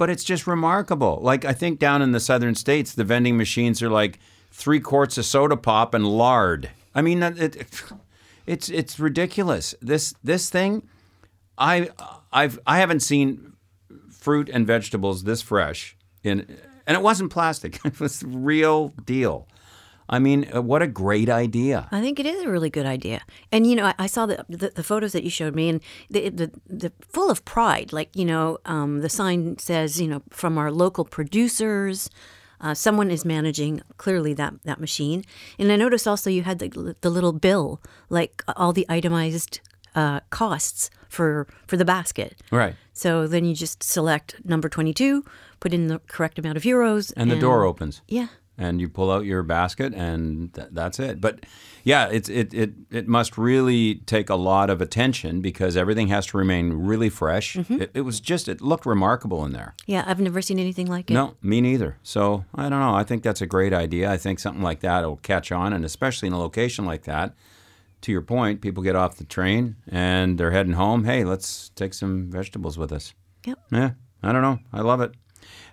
But 0.00 0.08
it's 0.08 0.24
just 0.24 0.46
remarkable. 0.46 1.18
Like 1.20 1.44
I 1.44 1.52
think 1.52 1.78
down 1.78 2.00
in 2.00 2.12
the 2.12 2.20
southern 2.20 2.54
states, 2.54 2.94
the 2.94 3.04
vending 3.04 3.36
machines 3.36 3.82
are 3.82 3.90
like 3.90 4.18
three 4.50 4.80
quarts 4.80 5.18
of 5.18 5.26
soda 5.26 5.58
pop 5.58 5.92
and 5.92 6.06
lard. 6.06 6.70
I 6.94 7.02
mean, 7.02 7.22
it, 7.22 7.56
it, 7.56 7.82
it's 8.46 8.70
it's 8.70 8.98
ridiculous. 8.98 9.74
This 9.82 10.14
this 10.24 10.48
thing, 10.48 10.88
I 11.58 11.90
I've 12.32 12.58
I 12.66 12.78
haven't 12.78 13.00
seen 13.00 13.52
fruit 14.10 14.48
and 14.48 14.66
vegetables 14.66 15.24
this 15.24 15.42
fresh 15.42 15.98
in, 16.24 16.46
and 16.86 16.96
it 16.96 17.02
wasn't 17.02 17.30
plastic. 17.30 17.78
It 17.84 18.00
was 18.00 18.22
real 18.22 18.94
deal. 19.04 19.48
I 20.10 20.18
mean, 20.18 20.50
uh, 20.52 20.60
what 20.60 20.82
a 20.82 20.88
great 20.88 21.28
idea. 21.28 21.88
I 21.92 22.00
think 22.00 22.18
it 22.18 22.26
is 22.26 22.42
a 22.42 22.50
really 22.50 22.68
good 22.68 22.84
idea. 22.84 23.22
And 23.52 23.66
you 23.66 23.76
know, 23.76 23.86
I, 23.86 23.94
I 24.00 24.06
saw 24.06 24.26
the, 24.26 24.44
the 24.48 24.70
the 24.74 24.82
photos 24.82 25.12
that 25.12 25.22
you 25.22 25.30
showed 25.30 25.54
me, 25.54 25.68
and 25.68 25.80
the 26.10 26.28
the, 26.28 26.50
the 26.66 26.92
full 27.08 27.30
of 27.30 27.44
pride. 27.44 27.92
Like 27.92 28.14
you 28.14 28.24
know, 28.24 28.58
um, 28.66 29.00
the 29.00 29.08
sign 29.08 29.56
says, 29.58 30.00
you 30.00 30.08
know, 30.08 30.22
from 30.30 30.58
our 30.58 30.70
local 30.70 31.04
producers. 31.04 32.10
Uh, 32.62 32.74
someone 32.74 33.10
is 33.10 33.24
managing 33.24 33.80
clearly 33.96 34.34
that 34.34 34.52
that 34.64 34.78
machine. 34.80 35.24
And 35.58 35.72
I 35.72 35.76
noticed 35.76 36.06
also 36.06 36.28
you 36.28 36.42
had 36.42 36.58
the 36.58 36.94
the 37.00 37.08
little 37.08 37.32
bill, 37.32 37.80
like 38.10 38.42
all 38.54 38.74
the 38.74 38.84
itemized 38.88 39.60
uh, 39.94 40.20
costs 40.28 40.90
for 41.08 41.46
for 41.66 41.78
the 41.78 41.84
basket. 41.84 42.36
Right. 42.50 42.74
So 42.92 43.26
then 43.26 43.44
you 43.44 43.54
just 43.54 43.82
select 43.82 44.44
number 44.44 44.68
twenty 44.68 44.92
two, 44.92 45.24
put 45.60 45.72
in 45.72 45.86
the 45.86 46.00
correct 46.06 46.38
amount 46.38 46.56
of 46.56 46.64
euros, 46.64 47.12
And 47.16 47.30
the 47.30 47.40
door 47.40 47.64
opens. 47.64 48.02
Yeah. 48.08 48.28
And 48.60 48.78
you 48.80 48.88
pull 48.88 49.10
out 49.10 49.24
your 49.24 49.42
basket 49.42 49.94
and 49.94 50.52
th- 50.52 50.68
that's 50.70 51.00
it. 51.00 51.20
But 51.20 51.46
yeah, 51.82 52.08
it's 52.08 52.28
it, 52.28 52.52
it 52.52 52.72
it 52.90 53.08
must 53.08 53.38
really 53.38 53.96
take 54.06 54.28
a 54.28 54.34
lot 54.34 54.68
of 54.68 54.82
attention 54.82 55.40
because 55.40 55.76
everything 55.78 56.08
has 56.08 56.26
to 56.26 56.36
remain 56.36 56.74
really 56.74 57.08
fresh. 57.08 57.56
Mm-hmm. 57.56 57.82
It, 57.82 57.90
it 57.94 58.00
was 58.02 58.20
just 58.20 58.48
it 58.48 58.60
looked 58.60 58.84
remarkable 58.84 59.44
in 59.46 59.52
there. 59.52 59.74
Yeah, 59.86 60.04
I've 60.06 60.20
never 60.20 60.42
seen 60.42 60.58
anything 60.58 60.86
like 60.86 61.10
it. 61.10 61.14
No, 61.14 61.36
me 61.42 61.62
neither. 61.62 61.96
So 62.02 62.44
I 62.54 62.68
don't 62.68 62.80
know. 62.80 62.94
I 62.94 63.02
think 63.02 63.22
that's 63.22 63.40
a 63.40 63.46
great 63.46 63.72
idea. 63.72 64.12
I 64.12 64.18
think 64.18 64.38
something 64.38 64.62
like 64.62 64.80
that 64.80 65.04
will 65.04 65.16
catch 65.16 65.50
on, 65.50 65.72
and 65.72 65.84
especially 65.84 66.28
in 66.28 66.34
a 66.34 66.38
location 66.38 66.84
like 66.84 67.04
that. 67.04 67.34
To 68.02 68.12
your 68.12 68.22
point, 68.22 68.62
people 68.62 68.82
get 68.82 68.96
off 68.96 69.18
the 69.18 69.24
train 69.24 69.76
and 69.86 70.38
they're 70.38 70.52
heading 70.52 70.72
home. 70.72 71.04
Hey, 71.04 71.22
let's 71.22 71.68
take 71.76 71.92
some 71.92 72.30
vegetables 72.30 72.78
with 72.78 72.92
us. 72.92 73.12
Yep. 73.44 73.58
Yeah, 73.72 73.90
I 74.22 74.32
don't 74.32 74.40
know. 74.40 74.58
I 74.72 74.80
love 74.80 75.02
it. 75.02 75.12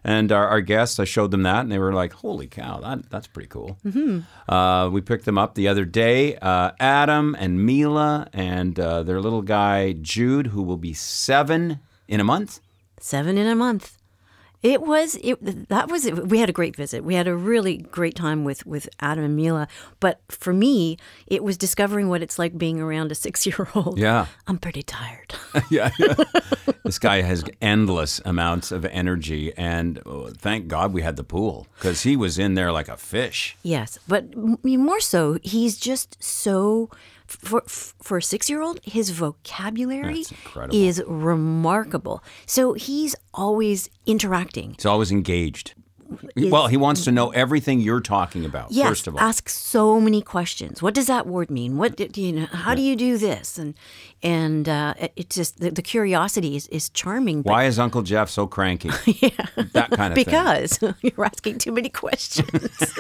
And 0.04 0.32
our, 0.32 0.48
our 0.48 0.62
guests, 0.62 1.00
I 1.00 1.04
showed 1.04 1.32
them 1.32 1.44
that, 1.44 1.62
and 1.62 1.72
they 1.72 1.80
were 1.80 1.94
like, 1.94 2.14
"Holy 2.14 2.48
cow, 2.48 2.80
that 2.80 3.10
that's 3.10 3.28
pretty 3.28 3.50
cool." 3.50 3.78
Mm-hmm. 3.86 4.52
Uh, 4.52 4.90
we 4.90 5.02
picked 5.02 5.26
them 5.26 5.38
up 5.38 5.56
the 5.56 5.68
other 5.68 5.86
day. 5.86 6.38
Uh, 6.38 6.72
Adam 6.80 7.36
and 7.40 7.66
Mila 7.66 8.30
and 8.32 8.80
uh, 8.80 9.04
their 9.04 9.20
little 9.20 9.42
guy 9.42 9.94
Jude, 9.94 10.48
who 10.48 10.62
will 10.64 10.78
be 10.78 10.94
seven 10.94 11.80
in 12.08 12.20
a 12.20 12.24
month. 12.24 12.60
Seven 13.00 13.38
in 13.38 13.48
a 13.48 13.56
month. 13.56 13.97
It 14.64 14.82
was 14.82 15.16
it 15.22 15.70
that 15.70 15.90
was 15.90 16.10
we 16.12 16.40
had 16.40 16.50
a 16.50 16.54
great 16.54 16.76
visit. 16.76 17.04
We 17.04 17.16
had 17.16 17.28
a 17.28 17.36
really 17.36 17.78
great 17.78 18.16
time 18.16 18.44
with 18.44 18.66
with 18.66 18.90
Adam 19.00 19.24
and 19.24 19.36
Mila. 19.36 19.68
But 20.00 20.22
for 20.30 20.52
me, 20.52 20.98
it 21.28 21.44
was 21.44 21.58
discovering 21.58 22.10
what 22.10 22.22
it's 22.22 22.40
like 22.40 22.58
being 22.58 22.80
around 22.80 23.12
a 23.12 23.16
six 23.16 23.46
year 23.46 23.68
old. 23.76 23.98
Yeah. 24.00 24.26
I'm 24.48 24.58
pretty 24.58 24.84
tired. 24.84 25.36
yeah, 25.70 25.90
this 26.84 26.98
guy 27.00 27.22
has 27.22 27.44
endless 27.62 28.20
amounts 28.26 28.72
of 28.72 28.86
energy, 28.86 29.54
and 29.58 30.02
oh, 30.06 30.30
thank 30.30 30.68
God 30.68 30.94
we 30.94 31.02
had 31.02 31.18
the 31.18 31.24
pool 31.24 31.68
because 31.76 32.04
he 32.04 32.16
was 32.16 32.40
in 32.40 32.56
there 32.56 32.72
like 32.72 32.88
a 32.88 32.98
fish. 32.98 33.56
yes, 33.64 34.00
but 34.08 34.36
more 34.64 35.00
so, 35.00 35.38
he's 35.44 35.78
just 35.78 36.22
so 36.24 36.90
for 37.28 37.62
for 37.68 38.18
a 38.18 38.22
six 38.22 38.50
year 38.50 38.62
old, 38.62 38.80
his 38.84 39.10
vocabulary 39.12 40.24
is 40.72 41.04
remarkable. 41.08 42.24
So 42.46 42.74
he's 42.74 43.16
always 43.34 43.90
interacting. 44.06 44.74
He's 44.78 44.86
always 44.86 45.12
engaged. 45.12 45.74
is- 46.38 46.50
well, 46.50 46.68
he 46.68 46.78
wants 46.78 47.04
to 47.04 47.12
know 47.12 47.32
everything 47.32 47.82
you're 47.82 48.00
talking 48.00 48.46
about. 48.46 48.72
Yes, 48.72 48.88
first 48.88 49.08
of 49.08 49.16
all, 49.16 49.20
ask 49.20 49.50
so 49.50 50.00
many 50.00 50.22
questions. 50.22 50.82
What 50.82 50.94
does 50.94 51.08
that 51.08 51.28
word 51.28 51.52
mean? 51.52 51.76
What 51.78 51.98
did 51.98 52.18
you 52.18 52.32
know? 52.32 52.46
How 52.46 52.76
do 52.76 52.82
you 52.82 52.96
do 52.96 53.18
this? 53.18 53.58
And 53.58 53.74
and 54.24 54.70
uh, 54.70 54.94
it- 54.98 55.12
it's 55.18 55.36
just 55.36 55.60
the, 55.60 55.70
the 55.70 55.82
curiosity 55.82 56.56
is, 56.56 56.68
is 56.68 56.88
charming. 56.90 57.44
why 57.44 57.66
is 57.66 57.78
Uncle 57.78 58.04
Jeff 58.04 58.30
so 58.30 58.48
cranky? 58.48 58.90
yeah, 59.06 59.30
that 59.74 59.92
kind 59.92 60.14
of 60.14 60.16
thing. 60.16 60.24
because 60.26 60.80
you're 61.02 61.26
asking 61.26 61.58
too 61.58 61.74
many 61.74 61.90
questions. 61.90 62.70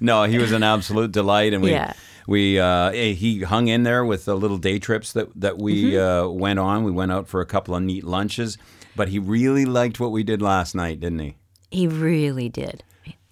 No, 0.00 0.24
he 0.24 0.38
was 0.38 0.52
an 0.52 0.62
absolute 0.62 1.12
delight, 1.12 1.52
and 1.52 1.62
we 1.62 1.70
Yeah. 1.70 1.92
We 2.28 2.60
uh, 2.60 2.90
eh, 2.90 3.12
he 3.14 3.40
hung 3.42 3.68
in 3.68 3.84
there 3.84 4.04
with 4.04 4.26
the 4.26 4.36
little 4.36 4.58
day 4.58 4.78
trips 4.78 5.12
that 5.14 5.28
that 5.40 5.58
we 5.58 5.92
Mm-hmm. 5.92 6.28
uh, 6.28 6.30
went 6.30 6.58
on. 6.58 6.84
We 6.84 6.92
went 6.92 7.10
out 7.10 7.26
for 7.26 7.40
a 7.40 7.46
couple 7.46 7.74
of 7.74 7.82
neat 7.82 8.04
lunches, 8.04 8.58
but 8.94 9.08
he 9.08 9.18
really 9.18 9.64
liked 9.64 9.98
what 9.98 10.12
we 10.12 10.22
did 10.22 10.42
last 10.42 10.74
night, 10.74 11.00
didn't 11.00 11.20
he? 11.20 11.36
He 11.70 11.86
really 11.86 12.48
did. 12.50 12.84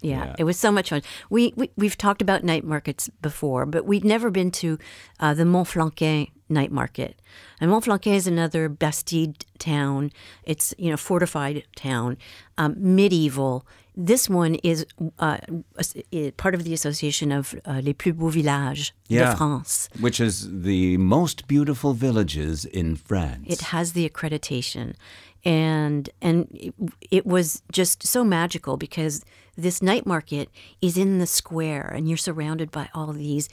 Yeah, 0.03 0.25
Yeah. 0.26 0.35
it 0.38 0.45
was 0.45 0.59
so 0.59 0.71
much 0.73 0.88
fun. 0.91 1.03
We, 1.29 1.53
we 1.57 1.71
we've 1.76 1.99
talked 1.99 2.23
about 2.23 2.43
night 2.43 2.65
markets 2.65 3.11
before, 3.21 3.67
but 3.67 3.85
we'd 3.87 4.05
never 4.05 4.31
been 4.31 4.50
to 4.62 4.79
uh, 5.21 5.35
the 5.35 5.45
Monflanquin 5.45 6.29
night 6.49 6.71
market. 6.73 7.21
And 7.61 7.71
Monflanquin 7.71 8.15
is 8.15 8.26
another 8.26 8.69
Bastide 8.71 9.45
town. 9.59 10.11
It's 10.45 10.73
you 10.79 10.91
know 10.91 10.97
fortified 10.97 11.65
town, 11.76 12.17
um, 12.57 12.76
medieval. 12.79 13.67
This 13.99 14.29
one 14.29 14.57
is 14.57 14.85
uh, 15.19 15.38
part 16.37 16.55
of 16.55 16.65
the 16.65 16.75
association 16.75 17.33
of 17.33 17.55
uh, 17.65 17.81
les 17.83 17.95
plus 17.95 18.12
beaux 18.12 18.29
villages 18.29 18.93
Yeah. 19.09 19.31
de 19.31 19.37
France. 19.37 19.88
Which 20.00 20.21
is 20.21 20.49
the 20.62 20.99
most 20.99 21.47
beautiful 21.49 21.95
villages 21.95 22.65
in 22.67 22.97
France. 22.97 23.45
It 23.47 23.61
has 23.73 23.93
the 23.93 24.07
accreditation, 24.09 24.95
and 25.45 26.11
and 26.21 26.47
it, 26.53 26.75
it 27.11 27.25
was 27.26 27.62
just 27.73 28.07
so 28.07 28.23
magical 28.25 28.76
because 28.76 29.25
this 29.57 29.81
night 29.81 30.05
market 30.07 30.50
is 30.83 30.97
in 30.99 31.19
the 31.19 31.26
square, 31.26 31.91
and 31.97 32.07
you're 32.07 32.19
surrounded 32.19 32.71
by 32.71 32.88
all 32.93 33.12
these 33.15 33.49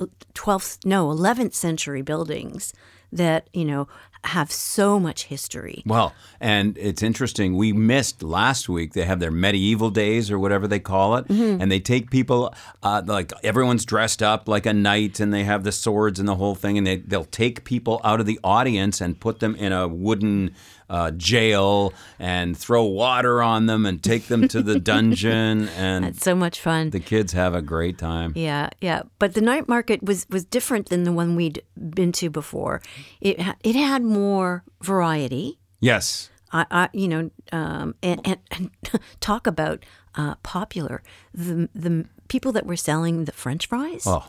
uh, 0.00 0.06
twelfth, 0.34 0.78
no, 0.84 1.10
eleventh 1.10 1.54
century 1.54 2.02
buildings 2.02 2.72
that 3.12 3.48
you 3.52 3.64
know 3.64 3.86
have 4.26 4.50
so 4.52 4.98
much 5.00 5.24
history. 5.24 5.82
Well, 5.86 6.12
and 6.40 6.76
it's 6.78 7.02
interesting. 7.02 7.56
We 7.56 7.72
missed 7.72 8.22
last 8.22 8.68
week. 8.68 8.92
They 8.92 9.04
have 9.04 9.20
their 9.20 9.30
medieval 9.30 9.90
days 9.90 10.30
or 10.30 10.38
whatever 10.38 10.66
they 10.68 10.80
call 10.80 11.16
it, 11.16 11.26
Mm-hmm. 11.28 11.60
and 11.62 11.70
they 11.72 11.80
take 11.80 12.10
people 12.10 12.54
uh, 12.82 13.02
like 13.06 13.32
everyone's 13.42 13.84
dressed 13.84 14.22
up 14.22 14.48
like 14.48 14.66
a 14.66 14.72
knight, 14.72 15.20
and 15.20 15.32
they 15.32 15.44
have 15.44 15.64
the 15.64 15.72
swords 15.72 16.18
and 16.18 16.28
the 16.28 16.36
whole 16.36 16.54
thing, 16.54 16.76
and 16.78 16.86
they 16.86 16.96
they'll 16.96 17.24
take 17.24 17.64
people 17.64 18.00
out 18.04 18.20
of 18.20 18.26
the 18.26 18.38
audience 18.44 19.00
and 19.00 19.18
put 19.20 19.40
them 19.40 19.54
in 19.56 19.72
a 19.72 19.86
wooden 19.88 20.54
uh, 20.88 21.10
jail 21.12 21.92
and 22.18 22.56
throw 22.56 22.84
water 22.84 23.42
on 23.42 23.66
them 23.66 23.84
and 23.86 24.02
take 24.02 24.26
them 24.28 24.46
to 24.48 24.62
the 24.62 24.78
dungeon, 24.92 25.68
and 25.70 26.04
It's 26.04 26.22
so 26.22 26.34
much 26.34 26.60
fun. 26.60 26.90
the 26.90 27.00
kids 27.00 27.32
have 27.32 27.54
a 27.54 27.62
great 27.62 27.98
time. 27.98 28.32
Yeah, 28.36 28.70
yeah. 28.80 29.02
But 29.18 29.34
the 29.34 29.40
night 29.40 29.68
market 29.68 30.02
was 30.02 30.26
was 30.30 30.44
different 30.44 30.88
than 30.88 31.04
the 31.04 31.12
one 31.12 31.34
we'd 31.36 31.62
been 31.76 32.12
to 32.12 32.30
before. 32.30 32.82
It 33.20 33.38
it 33.64 33.74
had 33.74 34.02
more 34.02 34.62
variety. 34.82 35.58
Yes. 35.80 36.30
I, 36.52 36.64
I 36.70 36.88
you 36.92 37.08
know, 37.08 37.30
um, 37.52 37.94
and, 38.02 38.20
and, 38.24 38.38
and 38.52 38.70
talk 39.20 39.46
about 39.46 39.84
uh, 40.14 40.36
popular. 40.42 41.02
The 41.34 41.68
the 41.74 42.06
people 42.28 42.52
that 42.52 42.66
were 42.66 42.76
selling 42.76 43.24
the 43.24 43.32
French 43.32 43.66
fries. 43.66 44.04
Oh. 44.06 44.24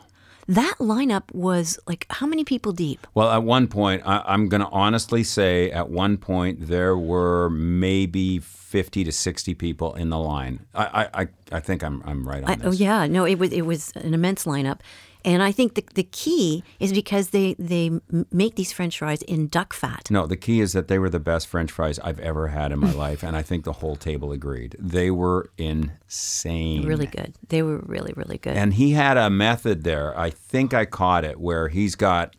That 0.47 0.75
lineup 0.79 1.33
was 1.33 1.77
like 1.87 2.05
how 2.09 2.25
many 2.25 2.45
people 2.45 2.71
deep? 2.71 3.05
Well, 3.13 3.29
at 3.29 3.43
one 3.43 3.67
point, 3.67 4.01
I, 4.05 4.23
I'm 4.25 4.47
going 4.47 4.61
to 4.61 4.69
honestly 4.69 5.23
say, 5.23 5.69
at 5.71 5.89
one 5.89 6.17
point 6.17 6.67
there 6.67 6.97
were 6.97 7.49
maybe 7.49 8.39
50 8.39 9.03
to 9.03 9.11
60 9.11 9.53
people 9.55 9.93
in 9.95 10.09
the 10.09 10.17
line. 10.17 10.65
I, 10.73 11.09
I, 11.13 11.27
I, 11.51 11.59
think 11.59 11.83
I'm, 11.83 12.01
I'm 12.05 12.27
right 12.27 12.43
on 12.43 12.49
I, 12.49 12.53
oh, 12.53 12.55
this. 12.57 12.65
oh 12.79 12.83
yeah, 12.83 13.07
no, 13.07 13.25
it 13.25 13.39
was 13.39 13.51
it 13.51 13.63
was 13.63 13.91
an 13.95 14.13
immense 14.13 14.45
lineup, 14.45 14.79
and 15.27 15.43
I 15.43 15.51
think 15.51 15.75
the 15.75 15.83
the 15.93 16.03
key 16.03 16.63
is 16.79 16.93
because 16.93 17.29
they 17.29 17.53
they 17.59 17.91
make 18.31 18.55
these 18.55 18.71
French 18.71 18.97
fries 18.97 19.21
in 19.23 19.47
duck 19.47 19.73
fat. 19.73 20.09
No, 20.09 20.25
the 20.25 20.37
key 20.37 20.61
is 20.61 20.71
that 20.71 20.87
they 20.87 20.97
were 20.97 21.09
the 21.09 21.19
best 21.19 21.47
French 21.47 21.69
fries 21.69 21.99
I've 21.99 22.19
ever 22.19 22.47
had 22.47 22.71
in 22.71 22.79
my 22.79 22.91
life, 23.05 23.23
and 23.23 23.35
I 23.35 23.41
think 23.41 23.65
the 23.65 23.73
whole 23.73 23.97
table 23.97 24.31
agreed. 24.31 24.77
They 24.79 25.11
were 25.11 25.49
insane. 25.57 26.85
Really 26.85 27.07
good. 27.07 27.35
They 27.49 27.61
were 27.61 27.79
really 27.79 28.13
really 28.15 28.37
good. 28.37 28.55
And 28.55 28.73
he 28.75 28.91
had 28.91 29.17
a 29.17 29.29
method 29.29 29.83
there. 29.83 30.17
I 30.17 30.29
think 30.29 30.73
I 30.73 30.85
caught 30.85 31.25
it 31.25 31.41
where 31.41 31.67
he's 31.67 31.95
got 31.95 32.35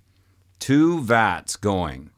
two 0.59 1.03
vats 1.03 1.57
going. 1.57 2.11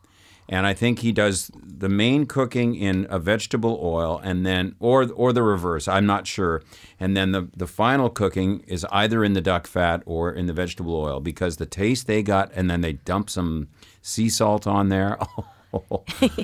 And 0.52 0.66
I 0.66 0.74
think 0.74 0.98
he 0.98 1.12
does 1.12 1.50
the 1.64 1.88
main 1.88 2.26
cooking 2.26 2.74
in 2.74 3.06
a 3.08 3.20
vegetable 3.20 3.78
oil 3.82 4.20
and 4.22 4.44
then 4.44 4.74
or 4.80 5.08
or 5.12 5.32
the 5.32 5.44
reverse, 5.44 5.86
I'm 5.86 6.06
not 6.06 6.26
sure. 6.26 6.62
And 6.98 7.16
then 7.16 7.30
the 7.30 7.48
the 7.56 7.68
final 7.68 8.10
cooking 8.10 8.64
is 8.66 8.84
either 8.90 9.22
in 9.24 9.34
the 9.34 9.40
duck 9.40 9.68
fat 9.68 10.02
or 10.06 10.32
in 10.32 10.46
the 10.46 10.52
vegetable 10.52 10.96
oil 10.96 11.20
because 11.20 11.56
the 11.58 11.66
taste 11.66 12.08
they 12.08 12.22
got 12.24 12.50
and 12.52 12.68
then 12.68 12.80
they 12.80 12.94
dump 12.94 13.30
some 13.30 13.68
sea 14.02 14.28
salt 14.28 14.66
on 14.66 14.88
there. 14.88 15.18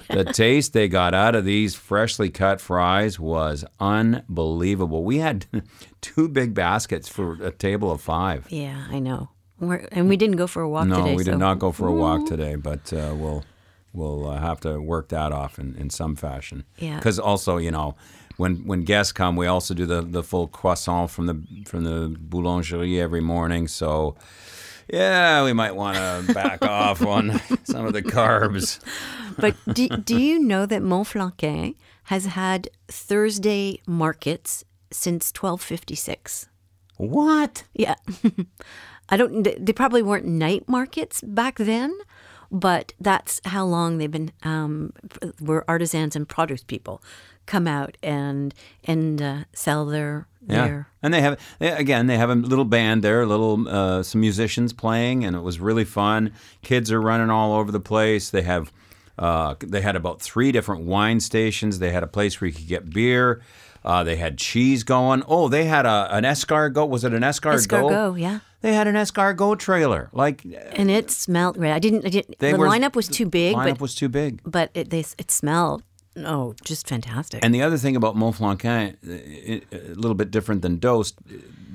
the 0.09 0.31
taste 0.33 0.73
they 0.73 0.87
got 0.89 1.13
out 1.13 1.35
of 1.35 1.45
these 1.45 1.75
freshly 1.75 2.31
cut 2.31 2.61
fries 2.61 3.19
was 3.19 3.65
unbelievable. 3.81 5.03
We 5.05 5.19
had 5.19 5.47
two 6.01 6.29
big 6.29 6.55
baskets 6.55 7.09
for 7.09 7.33
a 7.43 7.51
table 7.51 7.91
of 7.91 8.01
five. 8.01 8.47
yeah, 8.51 8.87
I 8.89 9.01
know. 9.01 9.31
We're, 9.59 9.89
and 9.91 10.09
we 10.09 10.17
didn't 10.17 10.37
go 10.37 10.47
for 10.47 10.63
a 10.63 10.69
walk 10.69 10.87
No, 10.87 10.97
today. 10.97 11.11
No, 11.11 11.17
we 11.17 11.25
so- 11.25 11.31
did 11.33 11.39
not 11.39 11.59
go 11.59 11.73
for 11.73 11.89
a 11.89 11.93
walk 11.93 12.27
today, 12.27 12.55
but 12.57 12.93
uh, 12.93 13.15
we'll 13.17 13.43
we'll 13.97 14.29
uh, 14.29 14.39
have 14.39 14.61
to 14.61 14.81
work 14.81 15.09
that 15.09 15.33
off 15.33 15.59
in, 15.59 15.75
in 15.77 15.91
some 15.91 16.15
fashion. 16.17 16.65
Yeah. 16.79 16.97
Because 16.97 17.19
also, 17.19 17.57
you 17.57 17.71
know, 17.71 17.97
when 18.37 18.67
when 18.67 18.85
guests 18.85 19.13
come, 19.13 19.35
we 19.37 19.47
also 19.47 19.75
do 19.75 19.87
the, 19.87 20.03
the 20.03 20.23
full 20.23 20.47
croissant 20.49 21.11
from 21.11 21.27
the 21.27 21.37
from 21.67 21.85
the 21.85 22.09
boulangerie 22.29 23.01
every 23.01 23.21
morning. 23.23 23.69
So. 23.69 24.15
Yeah, 24.89 25.43
we 25.43 25.53
might 25.53 25.75
want 25.75 25.97
to 25.97 26.33
back 26.33 26.63
off 26.79 27.03
on 27.05 27.41
some 27.65 27.87
of 27.87 27.93
the 27.93 28.03
carbs. 28.05 28.79
But 29.37 29.57
do, 29.75 29.89
do 29.89 30.17
you 30.17 30.39
know 30.39 30.65
that 30.65 30.81
Monflanquin 30.81 31.75
has 32.05 32.27
had 32.27 32.69
Thursday 32.87 33.81
markets 33.89 34.63
since 34.93 35.33
1256? 35.35 36.47
What? 36.99 37.65
Yeah. 37.75 37.97
I 39.09 39.17
don't, 39.17 39.43
they- 39.43 39.57
they 39.59 39.73
probably 39.73 40.03
weren't 40.03 40.25
night 40.27 40.69
markets 40.69 41.21
back 41.21 41.57
then, 41.57 41.93
but 42.51 42.93
that's 43.01 43.41
how 43.45 43.65
long 43.65 43.99
they've 43.99 44.11
been, 44.11 44.33
um, 44.43 44.93
where 45.41 45.69
artisans 45.69 46.17
and 46.17 46.29
produce 46.29 46.63
people 46.63 47.03
come 47.47 47.67
out 47.67 47.97
and, 48.03 48.55
and 48.85 49.23
uh, 49.23 49.45
sell 49.53 49.87
their, 49.87 50.27
Yeah, 50.49 50.67
their, 50.67 50.89
and 51.03 51.15
they 51.15 51.21
have 51.21 51.41
they, 51.59 51.71
again 51.71 52.07
they 52.07 52.17
have 52.17 52.31
a 52.31 52.35
little 52.35 52.65
band 52.65 53.03
there, 53.03 53.23
a 53.23 53.27
little 53.27 53.69
uh, 53.69 54.03
some 54.03 54.21
musicians 54.21 54.73
playing, 54.73 55.25
and 55.25 55.37
it 55.37 55.43
was 55.43 55.61
really 55.61 55.85
fun. 55.85 56.33
Kids 56.63 56.91
are 56.91 57.01
running 57.01 57.31
all 57.31 57.55
over 57.55 57.71
the 57.71 57.81
place. 57.81 58.31
They 58.31 58.43
have 58.43 58.73
uh, 59.19 59.55
they 59.61 59.81
had 59.81 59.97
about 59.97 60.21
three 60.21 60.53
different 60.53 60.83
wine 60.83 61.21
stations. 61.21 61.79
They 61.79 61.91
had 61.91 62.03
a 62.03 62.07
place 62.07 62.41
where 62.41 62.49
you 62.49 62.55
could 62.55 62.69
get 62.69 62.91
beer. 62.91 63.43
Uh, 63.87 64.03
they 64.03 64.17
had 64.17 64.37
cheese 64.37 64.83
going. 64.83 65.23
Oh, 65.29 65.49
they 65.49 65.65
had 65.65 65.87
a 65.87 66.09
an 66.11 66.25
escargot. 66.25 66.89
Was 66.89 67.05
it 67.05 67.15
an 67.15 67.23
escargot? 67.23 67.67
escargot, 67.67 68.21
yeah. 68.21 68.41
They 68.61 68.75
had 68.75 68.89
an 68.89 68.97
escargot 68.97 69.61
trailer. 69.61 70.11
Like 70.13 70.45
And 70.73 70.91
it 70.91 71.11
smelled 71.13 71.57
great. 71.57 71.73
I 71.73 71.79
didn't, 71.79 72.05
I 72.05 72.09
didn't 72.09 72.39
the 72.41 72.55
were, 72.55 72.67
lineup 72.67 72.97
was 72.97 73.07
too 73.07 73.27
big, 73.27 73.55
Lineup 73.55 73.65
but, 73.65 73.81
was 73.81 73.95
too 73.95 74.09
big. 74.09 74.41
but 74.45 74.71
it, 74.75 74.91
they, 74.91 75.05
it 75.19 75.31
smelled, 75.31 75.85
oh, 76.17 76.55
just 76.65 76.89
fantastic. 76.89 77.45
And 77.45 77.55
the 77.55 77.63
other 77.63 77.79
thing 77.79 77.95
about 77.95 78.17
Monflanquin, 78.17 78.97
a 79.73 79.95
little 79.95 80.17
bit 80.17 80.33
different 80.33 80.63
than 80.63 80.79
Dausse, 80.79 81.13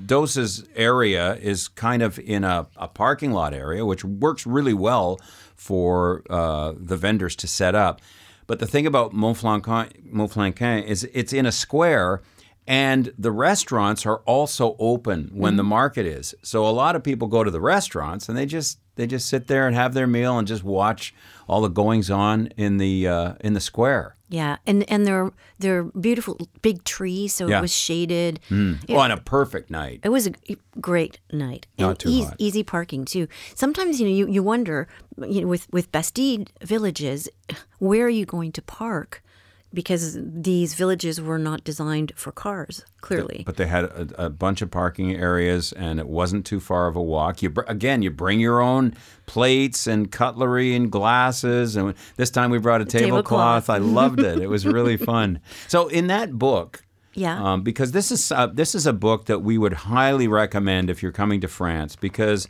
Dausse's 0.05 0.67
area 0.75 1.35
is 1.35 1.69
kind 1.69 2.01
of 2.01 2.19
in 2.19 2.43
a, 2.43 2.67
a 2.75 2.89
parking 2.89 3.31
lot 3.31 3.53
area, 3.53 3.85
which 3.85 4.03
works 4.03 4.45
really 4.45 4.73
well 4.73 5.17
for 5.55 6.23
uh, 6.29 6.73
the 6.75 6.97
vendors 6.97 7.37
to 7.37 7.47
set 7.47 7.73
up. 7.73 8.01
But 8.51 8.59
the 8.59 8.67
thing 8.67 8.85
about 8.85 9.13
Monflanquin, 9.13 10.11
Monflanquin 10.11 10.83
is 10.83 11.07
it's 11.13 11.31
in 11.31 11.45
a 11.45 11.53
square, 11.53 12.21
and 12.67 13.13
the 13.17 13.31
restaurants 13.31 14.05
are 14.05 14.17
also 14.25 14.75
open 14.77 15.29
when 15.31 15.55
the 15.55 15.63
market 15.63 16.05
is. 16.05 16.35
So 16.43 16.67
a 16.67 16.69
lot 16.69 16.97
of 16.97 17.01
people 17.01 17.29
go 17.29 17.45
to 17.45 17.49
the 17.49 17.61
restaurants 17.61 18.27
and 18.27 18.37
they 18.37 18.45
just 18.45 18.79
they 18.97 19.07
just 19.07 19.29
sit 19.29 19.47
there 19.47 19.67
and 19.67 19.75
have 19.77 19.93
their 19.93 20.05
meal 20.05 20.37
and 20.37 20.45
just 20.45 20.65
watch 20.65 21.15
all 21.47 21.61
the 21.61 21.69
goings 21.69 22.11
on 22.11 22.47
in 22.57 22.75
the 22.75 23.07
uh, 23.07 23.33
in 23.39 23.53
the 23.53 23.61
square. 23.61 24.17
Yeah, 24.31 24.55
and 24.65 24.89
and 24.89 25.05
they're 25.05 25.29
they're 25.59 25.83
beautiful 25.83 26.37
big 26.61 26.85
trees, 26.85 27.33
so 27.33 27.47
Yeah. 27.47 27.57
it 27.57 27.61
was 27.61 27.75
shaded. 27.75 28.39
Mm. 28.49 28.79
Oh, 28.87 28.95
on 28.95 29.11
a 29.11 29.17
perfect 29.17 29.69
night. 29.69 29.99
It 30.03 30.09
was 30.09 30.25
a 30.27 30.31
great 30.79 31.19
night. 31.33 31.67
Not 31.77 31.89
and 31.89 31.99
too 31.99 32.09
easy, 32.09 32.23
hot. 32.25 32.35
easy 32.39 32.63
parking 32.63 33.03
too. 33.03 33.27
Sometimes 33.55 33.99
you 33.99 34.07
know 34.07 34.13
you, 34.15 34.27
you 34.29 34.41
wonder 34.41 34.87
you 35.21 35.41
know 35.41 35.47
with 35.47 35.67
with 35.73 35.91
Bastide 35.91 36.49
villages, 36.63 37.27
where 37.79 38.05
are 38.05 38.09
you 38.09 38.25
going 38.25 38.53
to 38.53 38.61
park 38.61 39.21
because 39.73 40.17
these 40.21 40.73
villages 40.73 41.19
were 41.21 41.39
not 41.39 41.63
designed 41.63 42.11
for 42.15 42.31
cars. 42.31 42.83
Clearly, 43.01 43.43
But 43.45 43.57
they 43.57 43.65
had 43.67 43.85
a, 43.85 44.25
a 44.25 44.29
bunch 44.29 44.61
of 44.61 44.69
parking 44.69 45.13
areas, 45.15 45.71
and 45.73 45.99
it 45.99 46.07
wasn't 46.07 46.45
too 46.45 46.59
far 46.59 46.87
of 46.87 46.95
a 46.95 47.01
walk. 47.01 47.41
You 47.41 47.49
br- 47.49 47.61
again, 47.67 48.01
you 48.01 48.11
bring 48.11 48.39
your 48.39 48.61
own 48.61 48.93
plates 49.25 49.87
and 49.87 50.11
cutlery 50.11 50.75
and 50.75 50.91
glasses, 50.91 51.75
and 51.75 51.93
this 52.17 52.29
time 52.29 52.51
we 52.51 52.59
brought 52.59 52.81
a 52.81 52.85
tablecloth. 52.85 53.65
tablecloth. 53.65 53.69
I 53.69 53.77
loved 53.79 54.19
it. 54.19 54.39
It 54.39 54.47
was 54.49 54.65
really 54.77 54.97
fun. 54.97 55.39
So 55.67 55.87
in 55.87 56.07
that 56.07 56.33
book, 56.37 56.83
Yeah. 57.13 57.41
um, 57.41 57.61
because 57.63 57.91
this 57.91 58.11
is 58.11 58.31
uh, 58.31 58.47
this 58.47 58.75
is 58.75 58.85
a 58.85 58.93
book 58.93 59.25
that 59.25 59.39
we 59.39 59.57
would 59.57 59.73
highly 59.73 60.27
recommend 60.27 60.89
if 60.89 61.01
you're 61.01 61.11
coming 61.11 61.41
to 61.41 61.47
France 61.47 61.95
because 61.95 62.47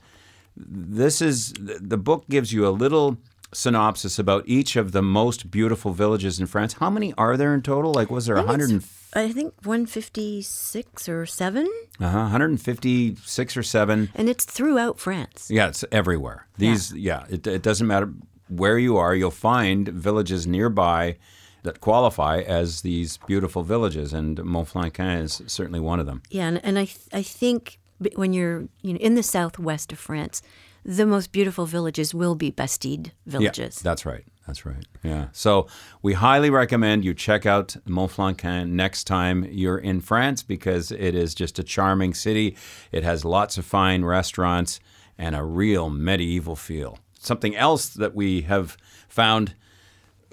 this 0.58 1.22
is 1.22 1.54
the 1.54 1.98
book 1.98 2.26
gives 2.30 2.52
you 2.52 2.68
a 2.68 2.70
little 2.72 3.18
synopsis 3.54 4.18
about 4.20 4.44
each 4.48 4.76
of 4.76 4.92
the 4.92 5.02
most 5.02 5.52
beautiful 5.52 5.92
villages 5.94 6.40
in 6.40 6.48
France. 6.48 6.74
How 6.74 6.90
many 6.90 7.14
are 7.18 7.36
there 7.38 7.54
in 7.54 7.62
total? 7.62 7.92
Like, 7.94 8.10
was 8.10 8.26
there 8.26 8.38
I 8.38 8.42
think 8.42 8.50
100 8.50 8.76
it's- 8.76 8.98
I 9.14 9.30
think 9.34 9.54
156 9.66 11.10
or 11.10 11.26
7 11.26 11.68
Uh-huh, 12.00 12.18
156 12.18 13.58
or 13.58 13.64
seven? 13.64 14.10
and 14.16 14.30
it's 14.30 14.46
throughout 14.46 15.00
France. 15.00 15.48
Yeah, 15.50 15.68
it's 15.68 15.84
everywhere. 15.92 16.48
These, 16.58 16.94
yeah, 16.94 17.26
it, 17.30 17.46
it 17.46 17.62
doesn't 17.62 17.88
matter 17.88 18.14
where 18.48 18.78
you 18.78 18.98
are. 18.98 19.14
You'll 19.16 19.32
find 19.32 19.88
villages 19.88 20.48
nearby 20.48 21.18
that 21.64 21.80
qualify 21.82 22.40
as 22.40 22.82
these 22.82 23.18
beautiful 23.28 23.64
villages, 23.64 24.14
and 24.14 24.38
Monflanquin 24.40 25.22
is 25.24 25.42
certainly 25.48 25.80
one 25.80 26.00
of 26.00 26.06
them. 26.06 26.22
Yeah, 26.30 26.48
and, 26.48 26.64
and 26.66 26.80
I 26.80 26.86
th- 26.86 27.08
I 27.14 27.22
think 27.22 27.80
when 28.16 28.34
you're 28.34 28.68
you 28.82 28.94
know 28.94 29.00
in 29.00 29.16
the 29.16 29.24
southwest 29.24 29.92
of 29.92 30.00
France, 30.00 30.42
the 30.84 31.06
most 31.06 31.32
beautiful 31.32 31.66
villages 31.66 32.14
will 32.14 32.36
be 32.36 32.52
Bastide 32.52 33.12
villages. 33.26 33.78
Yeah, 33.78 33.90
that's 33.90 34.06
right. 34.06 34.24
That's 34.48 34.66
right. 34.66 34.86
Yeah. 35.04 35.28
So 35.32 35.68
we 36.02 36.14
highly 36.14 36.50
recommend 36.50 37.06
you 37.06 37.14
check 37.14 37.46
out 37.46 37.76
Monflanquin 37.86 38.70
next 38.70 39.06
time 39.06 39.46
you're 39.50 39.78
in 39.78 40.02
France 40.02 40.44
because 40.44 40.92
it 40.92 41.16
is 41.16 41.36
just 41.36 41.60
a 41.60 41.64
charming 41.64 42.14
city. 42.14 42.58
It 42.92 43.04
has 43.04 43.24
lots 43.24 43.58
of 43.58 43.66
fine 43.66 44.04
restaurants 44.04 44.80
and 45.18 45.36
a 45.36 45.44
real 45.44 45.90
medieval 45.90 46.56
feel. 46.56 46.98
Something 47.20 47.56
else 47.56 47.90
that 47.90 48.16
we 48.16 48.42
have 48.42 48.76
found 49.08 49.56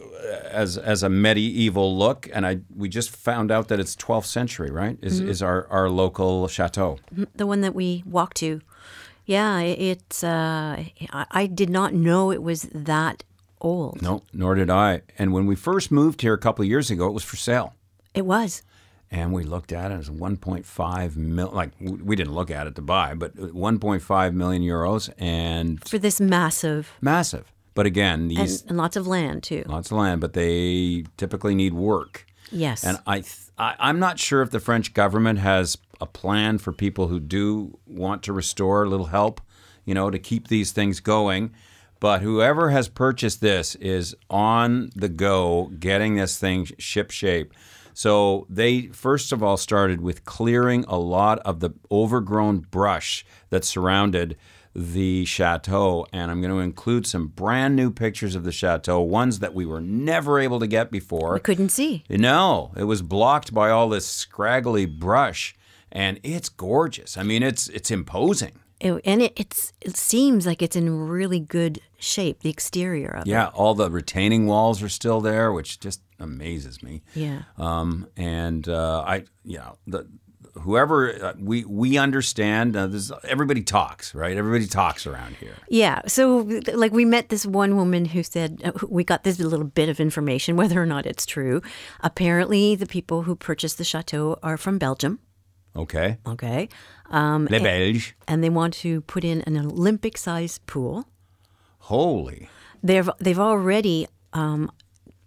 uh, 0.01 0.05
as 0.51 0.79
as 0.79 1.03
a 1.03 1.11
medieval 1.11 1.97
look, 1.97 2.29
and 2.33 2.47
I 2.47 2.61
we 2.75 2.89
just 2.89 3.11
found 3.11 3.51
out 3.51 3.69
that 3.69 3.79
it's 3.79 3.95
12th 3.95 4.25
century, 4.25 4.71
right? 4.71 4.97
Is 5.03 5.21
is 5.21 5.43
our 5.43 5.67
our 5.69 5.91
local 5.91 6.49
chateau? 6.49 6.99
the 7.35 7.47
one 7.47 7.61
that 7.61 7.75
we 7.75 8.03
walked 8.07 8.39
to. 8.39 8.63
Yeah, 9.29 9.57
i- 9.57 9.65
it's. 9.93 10.25
Uh, 10.25 10.85
I, 11.13 11.27
I 11.43 11.47
did 11.47 11.71
not 11.71 11.93
know 11.93 12.33
it 12.33 12.43
was 12.43 12.63
that 12.75 13.25
old. 13.61 14.01
No, 14.03 14.23
nor 14.33 14.55
did 14.55 14.71
I. 14.71 15.03
And 15.19 15.33
when 15.33 15.47
we 15.47 15.55
first 15.57 15.91
moved 15.91 16.23
here 16.23 16.33
a 16.35 16.39
couple 16.39 16.63
of 16.63 16.69
years 16.69 16.91
ago, 16.91 17.07
it 17.09 17.13
was 17.13 17.25
for 17.25 17.37
sale. 17.37 17.75
It 18.15 18.25
was. 18.25 18.63
and 19.11 19.33
we 19.33 19.43
looked 19.43 19.73
at 19.73 19.91
it 19.91 19.95
as 19.95 20.09
1.5 20.11 21.17
mil. 21.17 21.51
Like 21.53 21.71
we 21.81 22.17
didn't 22.17 22.35
look 22.35 22.51
at 22.51 22.67
it 22.67 22.75
to 22.77 22.83
buy, 22.83 23.15
but 23.15 23.37
1.5 23.37 24.35
million 24.35 24.63
euros 24.63 25.11
and 25.19 25.83
for 25.89 25.99
this 25.99 26.21
massive 26.21 26.93
massive. 27.01 27.45
But 27.75 27.87
again, 27.87 28.21
and, 28.23 28.31
these 28.31 28.65
and 28.67 28.77
lots 28.77 28.97
of 28.97 29.07
land 29.07 29.43
too. 29.45 29.63
lots 29.67 29.91
of 29.91 29.97
land, 29.99 30.21
but 30.21 30.33
they 30.33 31.05
typically 31.17 31.55
need 31.55 31.75
work. 31.75 32.27
Yes. 32.51 32.83
And 32.85 32.99
I, 33.07 33.21
th- 33.21 33.37
I, 33.59 33.77
I'm 33.79 33.99
not 33.99 34.19
sure 34.19 34.43
if 34.43 34.51
the 34.51 34.59
French 34.61 34.95
government 34.95 35.39
has 35.39 35.77
a 36.01 36.07
plan 36.07 36.59
for 36.59 36.73
people 36.73 37.09
who 37.09 37.21
do 37.21 37.79
want 37.87 38.23
to 38.25 38.33
restore 38.33 38.85
a 38.85 38.89
little 38.89 39.07
help, 39.07 39.41
you 39.85 39.95
know, 39.95 40.11
to 40.11 40.19
keep 40.19 40.49
these 40.49 40.73
things 40.73 41.01
going. 41.01 41.53
But 42.01 42.23
whoever 42.23 42.71
has 42.71 42.89
purchased 42.89 43.41
this 43.41 43.75
is 43.77 44.15
on 44.31 44.91
the 44.95 45.09
go, 45.09 45.73
getting 45.79 46.15
this 46.15 46.39
thing 46.39 46.69
ship 46.79 47.11
shape. 47.11 47.53
So 47.93 48.47
they 48.49 48.83
first 48.89 49.33
of 49.33 49.43
all 49.43 49.57
started 49.57 50.01
with 50.01 50.25
clearing 50.25 50.85
a 50.87 50.97
lot 50.99 51.41
of 51.41 51.59
the 51.59 51.71
overgrown 51.91 52.61
brush 52.71 53.27
that 53.51 53.65
surrounded 53.65 54.37
the 54.75 55.25
chateau, 55.25 56.07
and 56.13 56.31
I'm 56.31 56.41
going 56.41 56.53
to 56.53 56.61
include 56.61 57.05
some 57.05 57.29
brand 57.29 57.75
new 57.75 57.91
pictures 57.91 58.37
of 58.37 58.45
the 58.45 58.53
chateau, 58.53 59.01
ones 59.01 59.41
that 59.41 59.53
we 59.53 59.67
were 59.67 59.81
never 59.81 60.39
able 60.39 60.61
to 60.61 60.69
get 60.69 60.93
before. 60.93 61.35
I 61.35 61.41
couldn't 61.41 61.71
see. 61.71 62.05
No, 62.09 62.71
it 62.77 62.85
was 62.85 63.03
blocked 63.03 63.53
by 63.53 63.71
all 63.71 63.89
this 63.89 64.07
scraggly 64.07 64.87
brush, 64.87 65.57
and 65.93 66.21
it's 66.23 66.49
gorgeous. 66.49 67.17
I 67.17 67.23
mean, 67.23 67.43
it's 67.43 67.69
it's 67.69 67.91
imposing. 67.91 68.61
It, 68.81 69.01
and 69.05 69.23
it, 69.23 69.33
it's 69.37 69.73
it 69.81 69.97
seems 69.97 70.47
like 70.47 70.63
it's 70.63 70.77
in 70.77 71.09
really 71.09 71.41
good 71.41 71.81
shape. 71.99 72.41
The 72.41 72.51
exterior 72.51 73.09
of 73.09 73.27
it. 73.27 73.31
Yeah, 73.31 73.49
all 73.49 73.75
the 73.75 73.91
retaining 73.91 74.47
walls 74.47 74.83
are 74.83 74.89
still 74.89 75.21
there, 75.21 75.53
which 75.53 75.81
just 75.81 76.01
amazes 76.21 76.83
me. 76.83 77.03
Yeah. 77.15 77.43
Um, 77.57 78.07
and 78.17 78.69
uh, 78.69 79.05
I, 79.07 79.25
you 79.45 79.59
know, 79.59 79.79
the 79.87 80.07
whoever 80.61 81.13
uh, 81.25 81.33
we 81.39 81.65
we 81.65 81.99
understand. 81.99 82.77
Uh, 82.77 82.87
this, 82.87 83.11
everybody 83.25 83.63
talks, 83.63 84.15
right? 84.15 84.37
Everybody 84.37 84.67
talks 84.67 85.07
around 85.07 85.37
here. 85.37 85.55
Yeah. 85.69 86.03
So, 86.07 86.49
like, 86.73 86.93
we 86.93 87.05
met 87.05 87.29
this 87.29 87.47
one 87.47 87.77
woman 87.77 88.05
who 88.05 88.23
said, 88.23 88.61
uh, 88.65 88.73
we 88.89 89.05
got 89.05 89.25
this 89.25 89.39
little 89.41 89.67
bit 89.67 89.89
of 89.89 90.01
information, 90.01 90.57
whether 90.57 90.81
or 90.81 90.87
not 90.87 91.07
it's 91.07 91.27
true. 91.27 91.63
Apparently, 92.01 92.75
the 92.75 92.87
people 92.87 93.23
who 93.23 93.35
purchased 93.35 93.79
the 93.79 93.85
chateau 93.85 94.39
are 94.43 94.57
from 94.57 94.79
Belgium. 94.79 95.19
Okay, 95.79 96.19
Okay. 96.27 96.69
Um, 97.11 97.47
les 97.51 97.61
Belges. 97.61 98.13
and 98.27 98.43
they 98.43 98.51
want 98.51 98.75
to 98.83 99.01
put 99.03 99.25
in 99.25 99.41
an 99.43 99.57
Olympic 99.57 100.19
sized 100.19 100.67
pool. 100.67 101.05
Holy, 101.79 102.49
They've, 102.83 103.09
they've 103.19 103.39
already 103.39 104.07
um, 104.33 104.71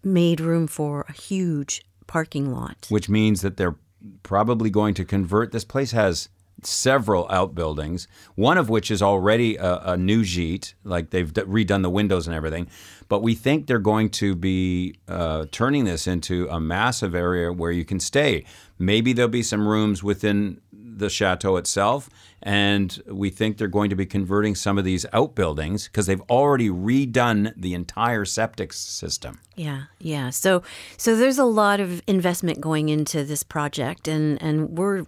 made 0.04 0.40
room 0.40 0.68
for 0.68 1.06
a 1.10 1.14
huge 1.14 1.84
parking 2.08 2.52
lot. 2.52 2.86
which 2.90 3.10
means 3.10 3.42
that 3.42 3.58
they're 3.58 3.76
probably 4.24 4.70
going 4.70 4.94
to 4.96 5.06
convert. 5.06 5.52
This 5.52 5.66
place 5.66 5.92
has 5.92 6.30
several 6.66 7.28
outbuildings, 7.30 8.08
one 8.36 8.58
of 8.58 8.70
which 8.70 8.92
is 8.92 9.02
already 9.02 9.56
a, 9.58 9.78
a 9.80 9.98
new 9.98 10.24
gîte, 10.24 10.74
like 10.84 11.10
they've 11.10 11.34
d- 11.34 11.42
redone 11.42 11.82
the 11.82 11.90
windows 11.90 12.28
and 12.28 12.36
everything. 12.36 12.68
But 13.08 13.22
we 13.22 13.36
think 13.36 13.68
they're 13.68 13.80
going 13.80 14.10
to 14.12 14.36
be 14.36 14.96
uh, 15.08 15.46
turning 15.52 15.86
this 15.86 16.08
into 16.08 16.48
a 16.50 16.60
massive 16.60 17.14
area 17.14 17.52
where 17.52 17.72
you 17.72 17.84
can 17.84 18.00
stay. 18.00 18.46
Maybe 18.80 19.14
there'll 19.14 19.30
be 19.30 19.44
some 19.44 19.68
rooms 19.68 20.02
within 20.04 20.62
the 20.72 21.10
chateau 21.10 21.58
itself, 21.58 22.10
and 22.42 23.02
we 23.08 23.30
think 23.30 23.58
they're 23.58 23.68
going 23.68 23.90
to 23.90 23.96
be 23.96 24.06
converting 24.06 24.56
some 24.56 24.78
of 24.78 24.86
these 24.86 25.06
outbuildings 25.14 25.88
because 25.88 26.06
they've 26.06 26.22
already 26.30 26.70
redone 26.70 27.54
the 27.58 27.74
entire 27.74 28.24
septic 28.24 28.72
system. 28.72 29.40
Yeah, 29.56 29.84
yeah. 30.00 30.30
So 30.30 30.64
so 30.98 31.16
there's 31.16 31.38
a 31.38 31.46
lot 31.46 31.80
of 31.80 32.02
investment 32.08 32.62
going 32.62 32.90
into 32.90 33.24
this 33.24 33.44
project 33.44 34.08
and 34.08 34.42
and 34.42 34.78
we're 34.78 35.06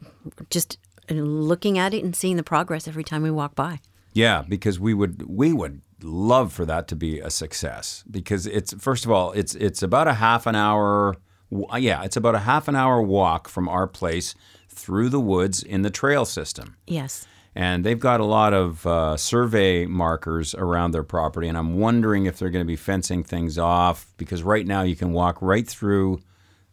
just 0.50 0.78
looking 1.10 1.78
at 1.78 1.94
it 1.94 2.04
and 2.04 2.16
seeing 2.16 2.38
the 2.38 2.44
progress 2.44 2.88
every 2.88 3.04
time 3.04 3.24
we 3.24 3.32
walk 3.32 3.56
by. 3.56 3.80
Yeah, 4.14 4.44
because 4.48 4.80
we 4.80 4.94
would 4.94 5.28
we 5.28 5.54
would 5.54 5.82
love 6.02 6.52
for 6.54 6.66
that 6.66 6.88
to 6.90 6.96
be 6.96 7.20
a 7.20 7.30
success 7.30 8.04
because 8.12 8.46
it's 8.46 8.74
first 8.74 9.06
of 9.06 9.12
all 9.12 9.32
it's 9.32 9.56
it's 9.56 9.82
about 9.82 10.06
a 10.06 10.14
half 10.16 10.46
an 10.46 10.54
hour 10.56 11.16
yeah 11.78 12.04
it's 12.04 12.18
about 12.18 12.36
a 12.36 12.40
half 12.40 12.68
an 12.68 12.76
hour 12.76 13.02
walk 13.02 13.48
from 13.48 13.70
our 13.70 13.88
place 13.88 14.36
through 14.68 15.08
the 15.08 15.20
woods 15.20 15.64
in 15.64 15.82
the 15.82 15.90
trail 15.90 16.26
system 16.26 16.76
Yes. 16.88 17.26
and 17.56 17.86
they've 17.86 18.00
got 18.02 18.20
a 18.20 18.26
lot 18.26 18.54
of 18.54 18.86
uh, 18.86 19.16
survey 19.16 19.86
markers 19.86 20.54
around 20.56 20.92
their 20.92 21.04
property 21.04 21.48
and 21.48 21.58
i'm 21.58 21.78
wondering 21.80 22.26
if 22.26 22.38
they're 22.38 22.50
going 22.50 22.66
to 22.66 22.68
be 22.68 22.76
fencing 22.76 23.24
things 23.24 23.58
off 23.58 24.06
because 24.18 24.44
right 24.44 24.68
now 24.68 24.82
you 24.82 24.98
can 24.98 25.14
walk 25.14 25.38
right 25.42 25.66
through 25.68 26.20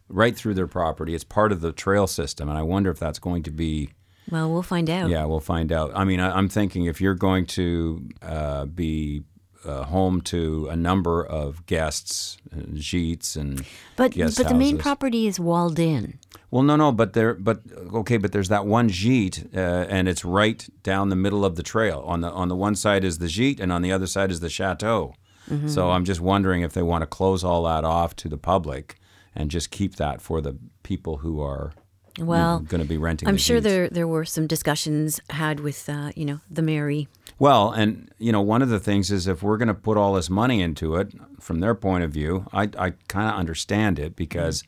right 0.09 0.35
through 0.35 0.55
their 0.55 0.67
property 0.67 1.15
it's 1.15 1.23
part 1.23 1.53
of 1.53 1.61
the 1.61 1.71
trail 1.71 2.05
system 2.05 2.49
and 2.49 2.57
i 2.57 2.61
wonder 2.61 2.91
if 2.91 2.99
that's 2.99 3.19
going 3.19 3.43
to 3.43 3.51
be 3.51 3.91
Well, 4.31 4.51
we'll 4.51 4.63
find 4.63 4.89
out. 4.89 5.09
yeah, 5.09 5.25
we'll 5.25 5.39
find 5.41 5.71
out. 5.71 5.91
I 5.93 6.03
mean, 6.05 6.19
I, 6.19 6.35
I'm 6.37 6.47
thinking 6.49 6.85
if 6.85 7.01
you're 7.01 7.15
going 7.15 7.45
to 7.47 8.09
uh, 8.21 8.65
be 8.65 9.23
uh, 9.65 9.83
home 9.83 10.21
to 10.21 10.67
a 10.69 10.75
number 10.75 11.23
of 11.23 11.65
guests, 11.65 12.37
uh, 12.51 12.61
gîtes, 12.73 13.35
and 13.35 13.65
But 13.95 14.15
but 14.15 14.47
the 14.47 14.55
main 14.55 14.77
property 14.77 15.27
is 15.27 15.39
walled 15.39 15.79
in. 15.79 16.17
well, 16.49 16.63
no, 16.63 16.75
no, 16.75 16.91
but 16.91 17.13
there, 17.13 17.33
but 17.33 17.61
okay, 17.93 18.17
but 18.17 18.31
there's 18.31 18.49
that 18.49 18.65
one 18.65 18.89
gîte, 18.89 19.55
uh, 19.55 19.85
and 19.89 20.07
it's 20.07 20.25
right 20.25 20.67
down 20.83 21.09
the 21.09 21.15
middle 21.15 21.45
of 21.45 21.55
the 21.55 21.63
trail. 21.63 22.03
On 22.07 22.21
the 22.21 22.31
on 22.31 22.47
the 22.47 22.55
one 22.55 22.75
side 22.75 23.03
is 23.03 23.19
the 23.19 23.27
gîte, 23.27 23.59
and 23.59 23.71
on 23.71 23.81
the 23.81 23.91
other 23.91 24.07
side 24.07 24.31
is 24.31 24.39
the 24.39 24.49
chateau. 24.49 25.13
Mm-hmm. 25.49 25.67
So 25.67 25.91
I'm 25.91 26.05
just 26.05 26.21
wondering 26.21 26.61
if 26.61 26.73
they 26.73 26.83
want 26.83 27.01
to 27.01 27.07
close 27.07 27.43
all 27.43 27.63
that 27.63 27.83
off 27.83 28.15
to 28.17 28.29
the 28.29 28.37
public 28.37 28.97
and 29.35 29.49
just 29.51 29.71
keep 29.71 29.95
that 29.95 30.21
for 30.21 30.39
the 30.41 30.57
people 30.83 31.17
who 31.17 31.41
are 31.41 31.73
Well, 32.19 32.59
going 32.59 32.81
to 32.81 32.87
be 32.87 32.97
renting. 32.97 33.27
I'm 33.29 33.37
sure 33.37 33.59
there 33.61 33.89
there 33.89 34.07
were 34.07 34.25
some 34.25 34.47
discussions 34.47 35.19
had 35.29 35.59
with 35.59 35.87
uh, 35.89 36.11
you 36.15 36.25
know 36.25 36.39
the 36.49 36.61
mairie. 36.61 37.07
Well, 37.39 37.71
and 37.71 38.11
you 38.19 38.31
know, 38.31 38.41
one 38.41 38.61
of 38.61 38.69
the 38.69 38.79
things 38.79 39.11
is 39.11 39.27
if 39.27 39.41
we're 39.41 39.57
going 39.57 39.67
to 39.67 39.73
put 39.73 39.97
all 39.97 40.13
this 40.13 40.29
money 40.29 40.61
into 40.61 40.95
it, 40.95 41.13
from 41.39 41.59
their 41.59 41.73
point 41.73 42.03
of 42.03 42.11
view, 42.11 42.45
I, 42.53 42.63
I 42.77 42.91
kind 43.07 43.27
of 43.29 43.35
understand 43.35 43.97
it 43.97 44.15
because, 44.15 44.63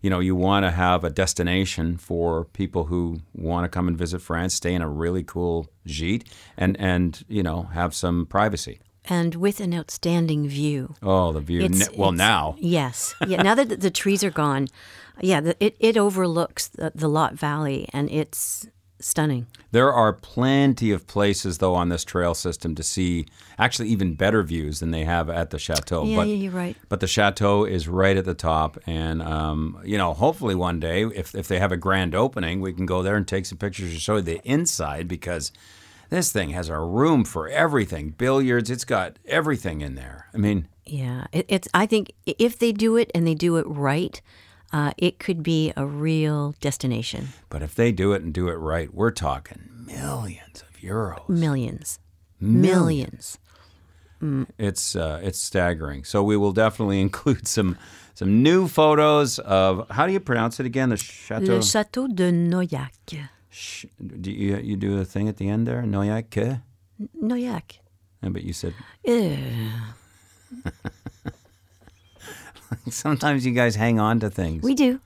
you 0.00 0.08
know, 0.08 0.20
you 0.20 0.34
want 0.34 0.64
to 0.64 0.70
have 0.70 1.04
a 1.04 1.10
destination 1.10 1.98
for 1.98 2.44
people 2.46 2.84
who 2.84 3.18
want 3.34 3.64
to 3.64 3.68
come 3.68 3.88
and 3.88 3.98
visit 3.98 4.20
France, 4.22 4.54
stay 4.54 4.72
in 4.72 4.80
a 4.80 4.88
really 4.88 5.22
cool 5.22 5.66
gîte, 5.86 6.26
and 6.56 6.76
and 6.80 7.24
you 7.28 7.42
know 7.42 7.64
have 7.74 7.94
some 7.94 8.24
privacy. 8.26 8.78
and 9.06 9.34
with 9.34 9.60
an 9.60 9.74
outstanding 9.74 10.48
view. 10.48 10.94
Oh, 11.02 11.32
the 11.32 11.40
view. 11.42 11.60
It's- 11.62 11.90
well, 11.98 12.08
it's- 12.14 12.18
now. 12.18 12.54
Yes. 12.58 13.14
Yeah. 13.26 13.42
Now 13.42 13.54
that 13.56 13.80
the 13.80 13.90
trees 13.90 14.24
are 14.24 14.30
gone, 14.30 14.68
yeah, 15.20 15.40
the, 15.40 15.56
it, 15.64 15.76
it 15.78 15.96
overlooks 15.96 16.68
the, 16.68 16.92
the 16.94 17.08
Lot 17.08 17.34
Valley 17.34 17.88
and 17.92 18.10
it's 18.10 18.66
stunning. 19.00 19.46
There 19.70 19.92
are 19.92 20.12
plenty 20.12 20.90
of 20.90 21.06
places, 21.06 21.58
though, 21.58 21.74
on 21.74 21.88
this 21.88 22.04
trail 22.04 22.32
system 22.34 22.74
to 22.76 22.82
see 22.82 23.26
actually 23.58 23.88
even 23.88 24.14
better 24.14 24.42
views 24.42 24.80
than 24.80 24.92
they 24.92 25.04
have 25.04 25.28
at 25.28 25.50
the 25.50 25.58
chateau. 25.58 26.04
Yeah, 26.04 26.16
but, 26.16 26.28
yeah, 26.28 26.34
you're 26.34 26.52
right. 26.52 26.76
But 26.88 27.00
the 27.00 27.06
chateau 27.06 27.64
is 27.64 27.86
right 27.86 28.16
at 28.16 28.24
the 28.24 28.34
top, 28.34 28.78
and 28.86 29.20
um, 29.22 29.78
you 29.84 29.98
know, 29.98 30.14
hopefully 30.14 30.54
one 30.54 30.80
day, 30.80 31.04
if 31.04 31.34
if 31.34 31.48
they 31.48 31.58
have 31.58 31.72
a 31.72 31.76
grand 31.76 32.14
opening, 32.14 32.60
we 32.60 32.72
can 32.72 32.86
go 32.86 33.02
there 33.02 33.16
and 33.16 33.26
take 33.28 33.46
some 33.46 33.58
pictures 33.58 33.92
to 33.92 34.00
show 34.00 34.16
you 34.16 34.22
the 34.22 34.40
inside 34.44 35.06
because 35.06 35.52
this 36.10 36.32
thing 36.32 36.50
has 36.50 36.68
a 36.68 36.78
room 36.78 37.24
for 37.24 37.48
everything, 37.48 38.10
billiards. 38.10 38.70
It's 38.70 38.84
got 38.84 39.18
everything 39.26 39.80
in 39.80 39.96
there. 39.96 40.28
I 40.32 40.38
mean, 40.38 40.68
Yeah. 40.86 41.26
It, 41.32 41.46
it's, 41.48 41.68
I 41.74 41.86
think 41.86 42.12
if 42.26 42.58
they 42.58 42.72
do 42.72 42.96
it 42.96 43.10
and 43.14 43.26
they 43.26 43.34
do 43.34 43.56
it 43.56 43.66
right, 43.66 44.20
uh, 44.74 44.90
it 44.98 45.14
could 45.24 45.40
be 45.42 45.72
a 45.76 45.84
real 45.86 46.54
destination. 46.60 47.28
but 47.48 47.62
if 47.62 47.72
they 47.74 47.92
do 47.92 48.12
it 48.14 48.22
and 48.22 48.32
do 48.34 48.48
it 48.48 48.58
right, 48.72 48.90
we're 48.98 49.12
talking 49.28 49.60
millions 49.86 50.62
of 50.66 50.72
euros. 50.82 51.28
Millions. 51.28 51.98
Millions. 52.40 53.38
It's 54.58 54.96
uh, 54.96 55.20
it's 55.22 55.38
staggering. 55.38 56.04
So 56.04 56.22
we 56.30 56.36
will 56.36 56.52
definitely 56.52 57.00
include 57.08 57.46
some 57.46 57.76
some 58.14 58.42
new 58.42 58.68
photos 58.68 59.38
of 59.38 59.86
how 59.90 60.06
do 60.06 60.12
you 60.12 60.20
pronounce 60.20 60.60
it 60.60 60.66
again? 60.66 60.88
The 60.90 60.96
chateau. 60.96 61.54
Le 61.56 61.60
Château 61.60 62.08
de 62.08 62.32
Noaillac. 62.32 63.28
Sh- 63.50 63.86
do 64.20 64.30
you 64.30 64.56
you 64.56 64.76
do 64.76 64.98
a 65.00 65.04
thing 65.04 65.28
at 65.28 65.36
the 65.36 65.48
end 65.48 65.66
there? 65.66 65.82
Yeah, 65.84 66.58
Noaillac. 67.22 67.78
but 68.22 68.42
you 68.42 68.52
said. 68.52 68.74
sometimes 72.90 73.44
you 73.46 73.52
guys 73.52 73.76
hang 73.76 73.98
on 74.00 74.20
to 74.20 74.30
things. 74.30 74.62
We 74.62 74.74
do. 74.74 75.00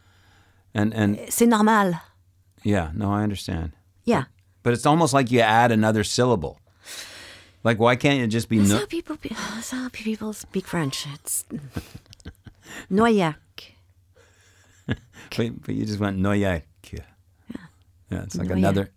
and 0.75 0.93
and 0.95 1.19
C'est 1.29 1.47
normal. 1.49 1.95
yeah, 2.65 2.91
no, 2.95 3.11
I 3.13 3.23
understand. 3.23 3.73
Yeah. 4.05 4.25
But 4.63 4.73
it's 4.75 4.87
almost 4.87 5.15
like 5.15 5.31
you 5.31 5.41
add 5.41 5.73
another 5.73 6.05
syllable. 6.05 6.59
Like 7.65 7.79
why 7.79 7.97
can't 7.97 8.21
it 8.23 8.29
just 8.29 8.49
be 8.49 8.59
That's 8.59 8.71
no? 8.71 8.79
how 8.79 8.87
people 8.87 9.17
be- 9.17 9.31
that's 9.55 9.71
how 9.71 9.89
people 9.93 10.33
speak 10.33 10.67
French. 10.67 11.07
It's 11.15 11.45
Noaillac. 12.91 13.37
But, 15.37 15.61
but 15.63 15.75
you 15.75 15.85
just 15.85 15.99
went 16.01 16.19
noyac. 16.19 16.63
Yeah, 16.91 17.01
yeah, 18.11 18.23
it's 18.23 18.37
like 18.37 18.49
Noaillac. 18.49 18.57
another. 18.59 18.91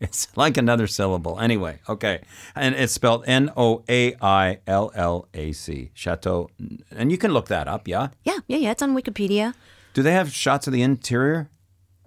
It's 0.06 0.28
like 0.34 0.56
another 0.56 0.86
syllable. 0.86 1.38
Anyway, 1.38 1.80
okay. 1.86 2.22
And 2.54 2.74
it's 2.74 2.92
spelled 2.94 3.24
N 3.26 3.50
O 3.56 3.84
A 3.88 4.14
I 4.22 4.58
L 4.66 4.90
L 4.94 5.28
A 5.34 5.52
C. 5.52 5.90
Chateau. 5.94 6.48
And 6.90 7.12
you 7.12 7.18
can 7.18 7.32
look 7.32 7.48
that 7.48 7.68
up, 7.68 7.86
yeah? 7.86 8.08
Yeah, 8.24 8.38
yeah, 8.48 8.56
yeah. 8.56 8.70
It's 8.70 8.82
on 8.82 8.94
Wikipedia. 8.96 9.52
Do 9.92 10.02
they 10.02 10.12
have 10.12 10.32
shots 10.32 10.66
of 10.66 10.72
the 10.72 10.80
interior? 10.82 11.50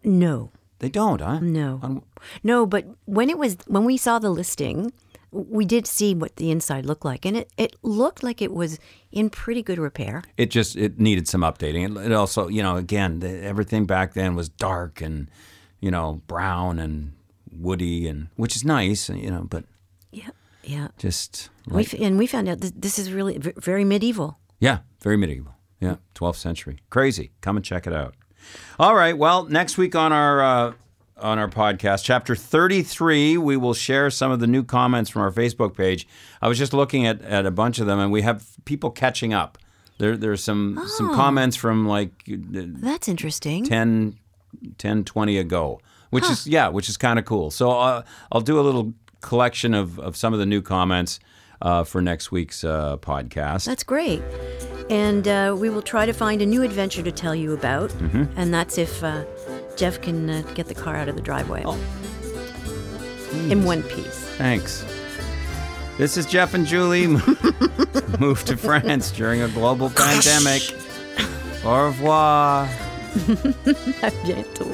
No, 0.03 0.49
They 0.79 0.89
don't, 0.89 1.21
huh? 1.21 1.39
no, 1.41 1.79
On- 1.83 2.01
no. 2.43 2.65
But 2.65 2.85
when 3.05 3.29
it 3.29 3.37
was 3.37 3.57
when 3.67 3.85
we 3.85 3.95
saw 3.97 4.17
the 4.19 4.29
listing, 4.31 4.91
we 5.31 5.63
did 5.65 5.85
see 5.87 6.13
what 6.15 6.35
the 6.37 6.49
inside 6.51 6.85
looked 6.85 7.05
like, 7.05 7.25
and 7.25 7.37
it, 7.37 7.51
it 7.57 7.75
looked 7.83 8.23
like 8.23 8.41
it 8.41 8.51
was 8.53 8.79
in 9.11 9.29
pretty 9.29 9.61
good 9.63 9.79
repair. 9.79 10.23
It 10.37 10.49
just 10.51 10.75
it 10.75 10.99
needed 10.99 11.27
some 11.27 11.41
updating. 11.41 11.83
It, 11.97 12.07
it 12.07 12.11
also, 12.11 12.47
you 12.49 12.63
know, 12.63 12.75
again, 12.75 13.19
the, 13.19 13.29
everything 13.43 13.85
back 13.85 14.13
then 14.13 14.35
was 14.35 14.49
dark 14.49 14.99
and, 15.01 15.29
you 15.79 15.91
know, 15.91 16.21
brown 16.27 16.79
and 16.79 17.13
woody 17.59 18.07
and 18.07 18.27
which 18.35 18.55
is 18.55 18.63
nice, 18.63 19.09
you 19.09 19.29
know, 19.31 19.45
but 19.49 19.63
Yeah, 20.11 20.29
yeah. 20.63 20.87
just 20.97 21.49
We 21.67 21.73
like, 21.77 21.93
and 21.93 22.17
we 22.17 22.27
found 22.27 22.47
out 22.49 22.59
that 22.61 22.81
this 22.81 22.97
is 22.99 23.11
really 23.11 23.37
v- 23.37 23.53
very 23.57 23.83
medieval. 23.85 24.37
yeah, 24.59 24.79
very 25.01 25.17
medieval. 25.17 25.53
Yeah, 25.79 25.95
12th 26.15 26.37
century. 26.37 26.77
Crazy. 26.89 27.31
Come 27.41 27.57
and 27.57 27.65
check 27.65 27.85
it 27.87 27.93
out. 27.93 28.15
All 28.79 28.95
right. 28.95 29.17
Well, 29.17 29.43
next 29.45 29.77
week 29.77 29.95
on 29.95 30.13
our 30.13 30.41
uh, 30.41 30.73
on 31.17 31.39
our 31.39 31.47
podcast, 31.49 32.03
chapter 32.03 32.35
33, 32.35 33.37
we 33.37 33.55
will 33.57 33.73
share 33.73 34.09
some 34.09 34.31
of 34.31 34.39
the 34.39 34.47
new 34.47 34.63
comments 34.63 35.09
from 35.09 35.21
our 35.21 35.31
Facebook 35.31 35.75
page. 35.75 36.07
I 36.41 36.47
was 36.47 36.57
just 36.57 36.73
looking 36.73 37.05
at, 37.05 37.21
at 37.21 37.45
a 37.45 37.51
bunch 37.51 37.79
of 37.79 37.85
them, 37.87 37.99
and 37.99 38.11
we 38.11 38.21
have 38.21 38.45
people 38.65 38.91
catching 38.91 39.33
up. 39.33 39.57
There, 39.99 40.17
there's 40.17 40.43
some 40.43 40.81
some 40.97 41.13
comments 41.13 41.55
from 41.57 41.85
like 41.87 42.11
uh, 42.31 42.35
That's 42.81 43.07
interesting. 43.07 43.63
10, 43.65 44.17
10 44.77 45.03
20 45.03 45.37
ago, 45.37 45.79
which 46.13 46.29
is, 46.29 46.47
yeah, 46.47 46.67
which 46.69 46.89
is 46.89 46.97
kind 46.97 47.19
of 47.19 47.25
cool. 47.25 47.51
So 47.51 47.71
uh, 47.71 48.03
I'll 48.31 48.41
do 48.41 48.59
a 48.59 48.61
little 48.61 48.93
collection 49.21 49.73
of, 49.73 49.99
of 49.99 50.15
some 50.15 50.33
of 50.33 50.39
the 50.39 50.45
new 50.45 50.61
comments 50.61 51.19
uh, 51.61 51.83
for 51.83 52.01
next 52.01 52.31
week's 52.31 52.63
uh, 52.63 52.97
podcast. 52.97 53.65
That's 53.65 53.83
great. 53.83 54.21
And 54.89 55.27
uh, 55.27 55.55
we 55.57 55.69
will 55.69 55.81
try 55.81 56.05
to 56.05 56.13
find 56.13 56.41
a 56.41 56.45
new 56.45 56.61
adventure 56.61 57.01
to 57.03 57.11
tell 57.11 57.33
you 57.33 57.53
about. 57.53 57.89
Mm-hmm. 57.91 58.23
And 58.37 58.53
that's 58.53 58.77
if 58.77 59.03
uh, 59.03 59.23
Jeff 59.77 60.01
can 60.01 60.29
uh, 60.29 60.41
get 60.55 60.67
the 60.67 60.75
car 60.75 60.95
out 60.95 61.07
of 61.09 61.15
the 61.15 61.21
driveway 61.21 61.63
Oh. 61.65 61.79
in 63.49 63.63
one 63.63 63.81
piece. 63.83 64.19
Thanks. 64.37 64.83
This 65.97 66.17
is 66.17 66.25
Jeff 66.25 66.53
and 66.53 66.65
Julie 66.65 67.07
moved 68.19 68.47
to 68.47 68.57
France 68.57 69.11
during 69.11 69.41
a 69.41 69.47
global 69.49 69.89
pandemic. 69.89 70.63
Au 71.63 71.85
revoir. 71.85 72.67
À 74.01 74.11
bientôt. 74.25 74.67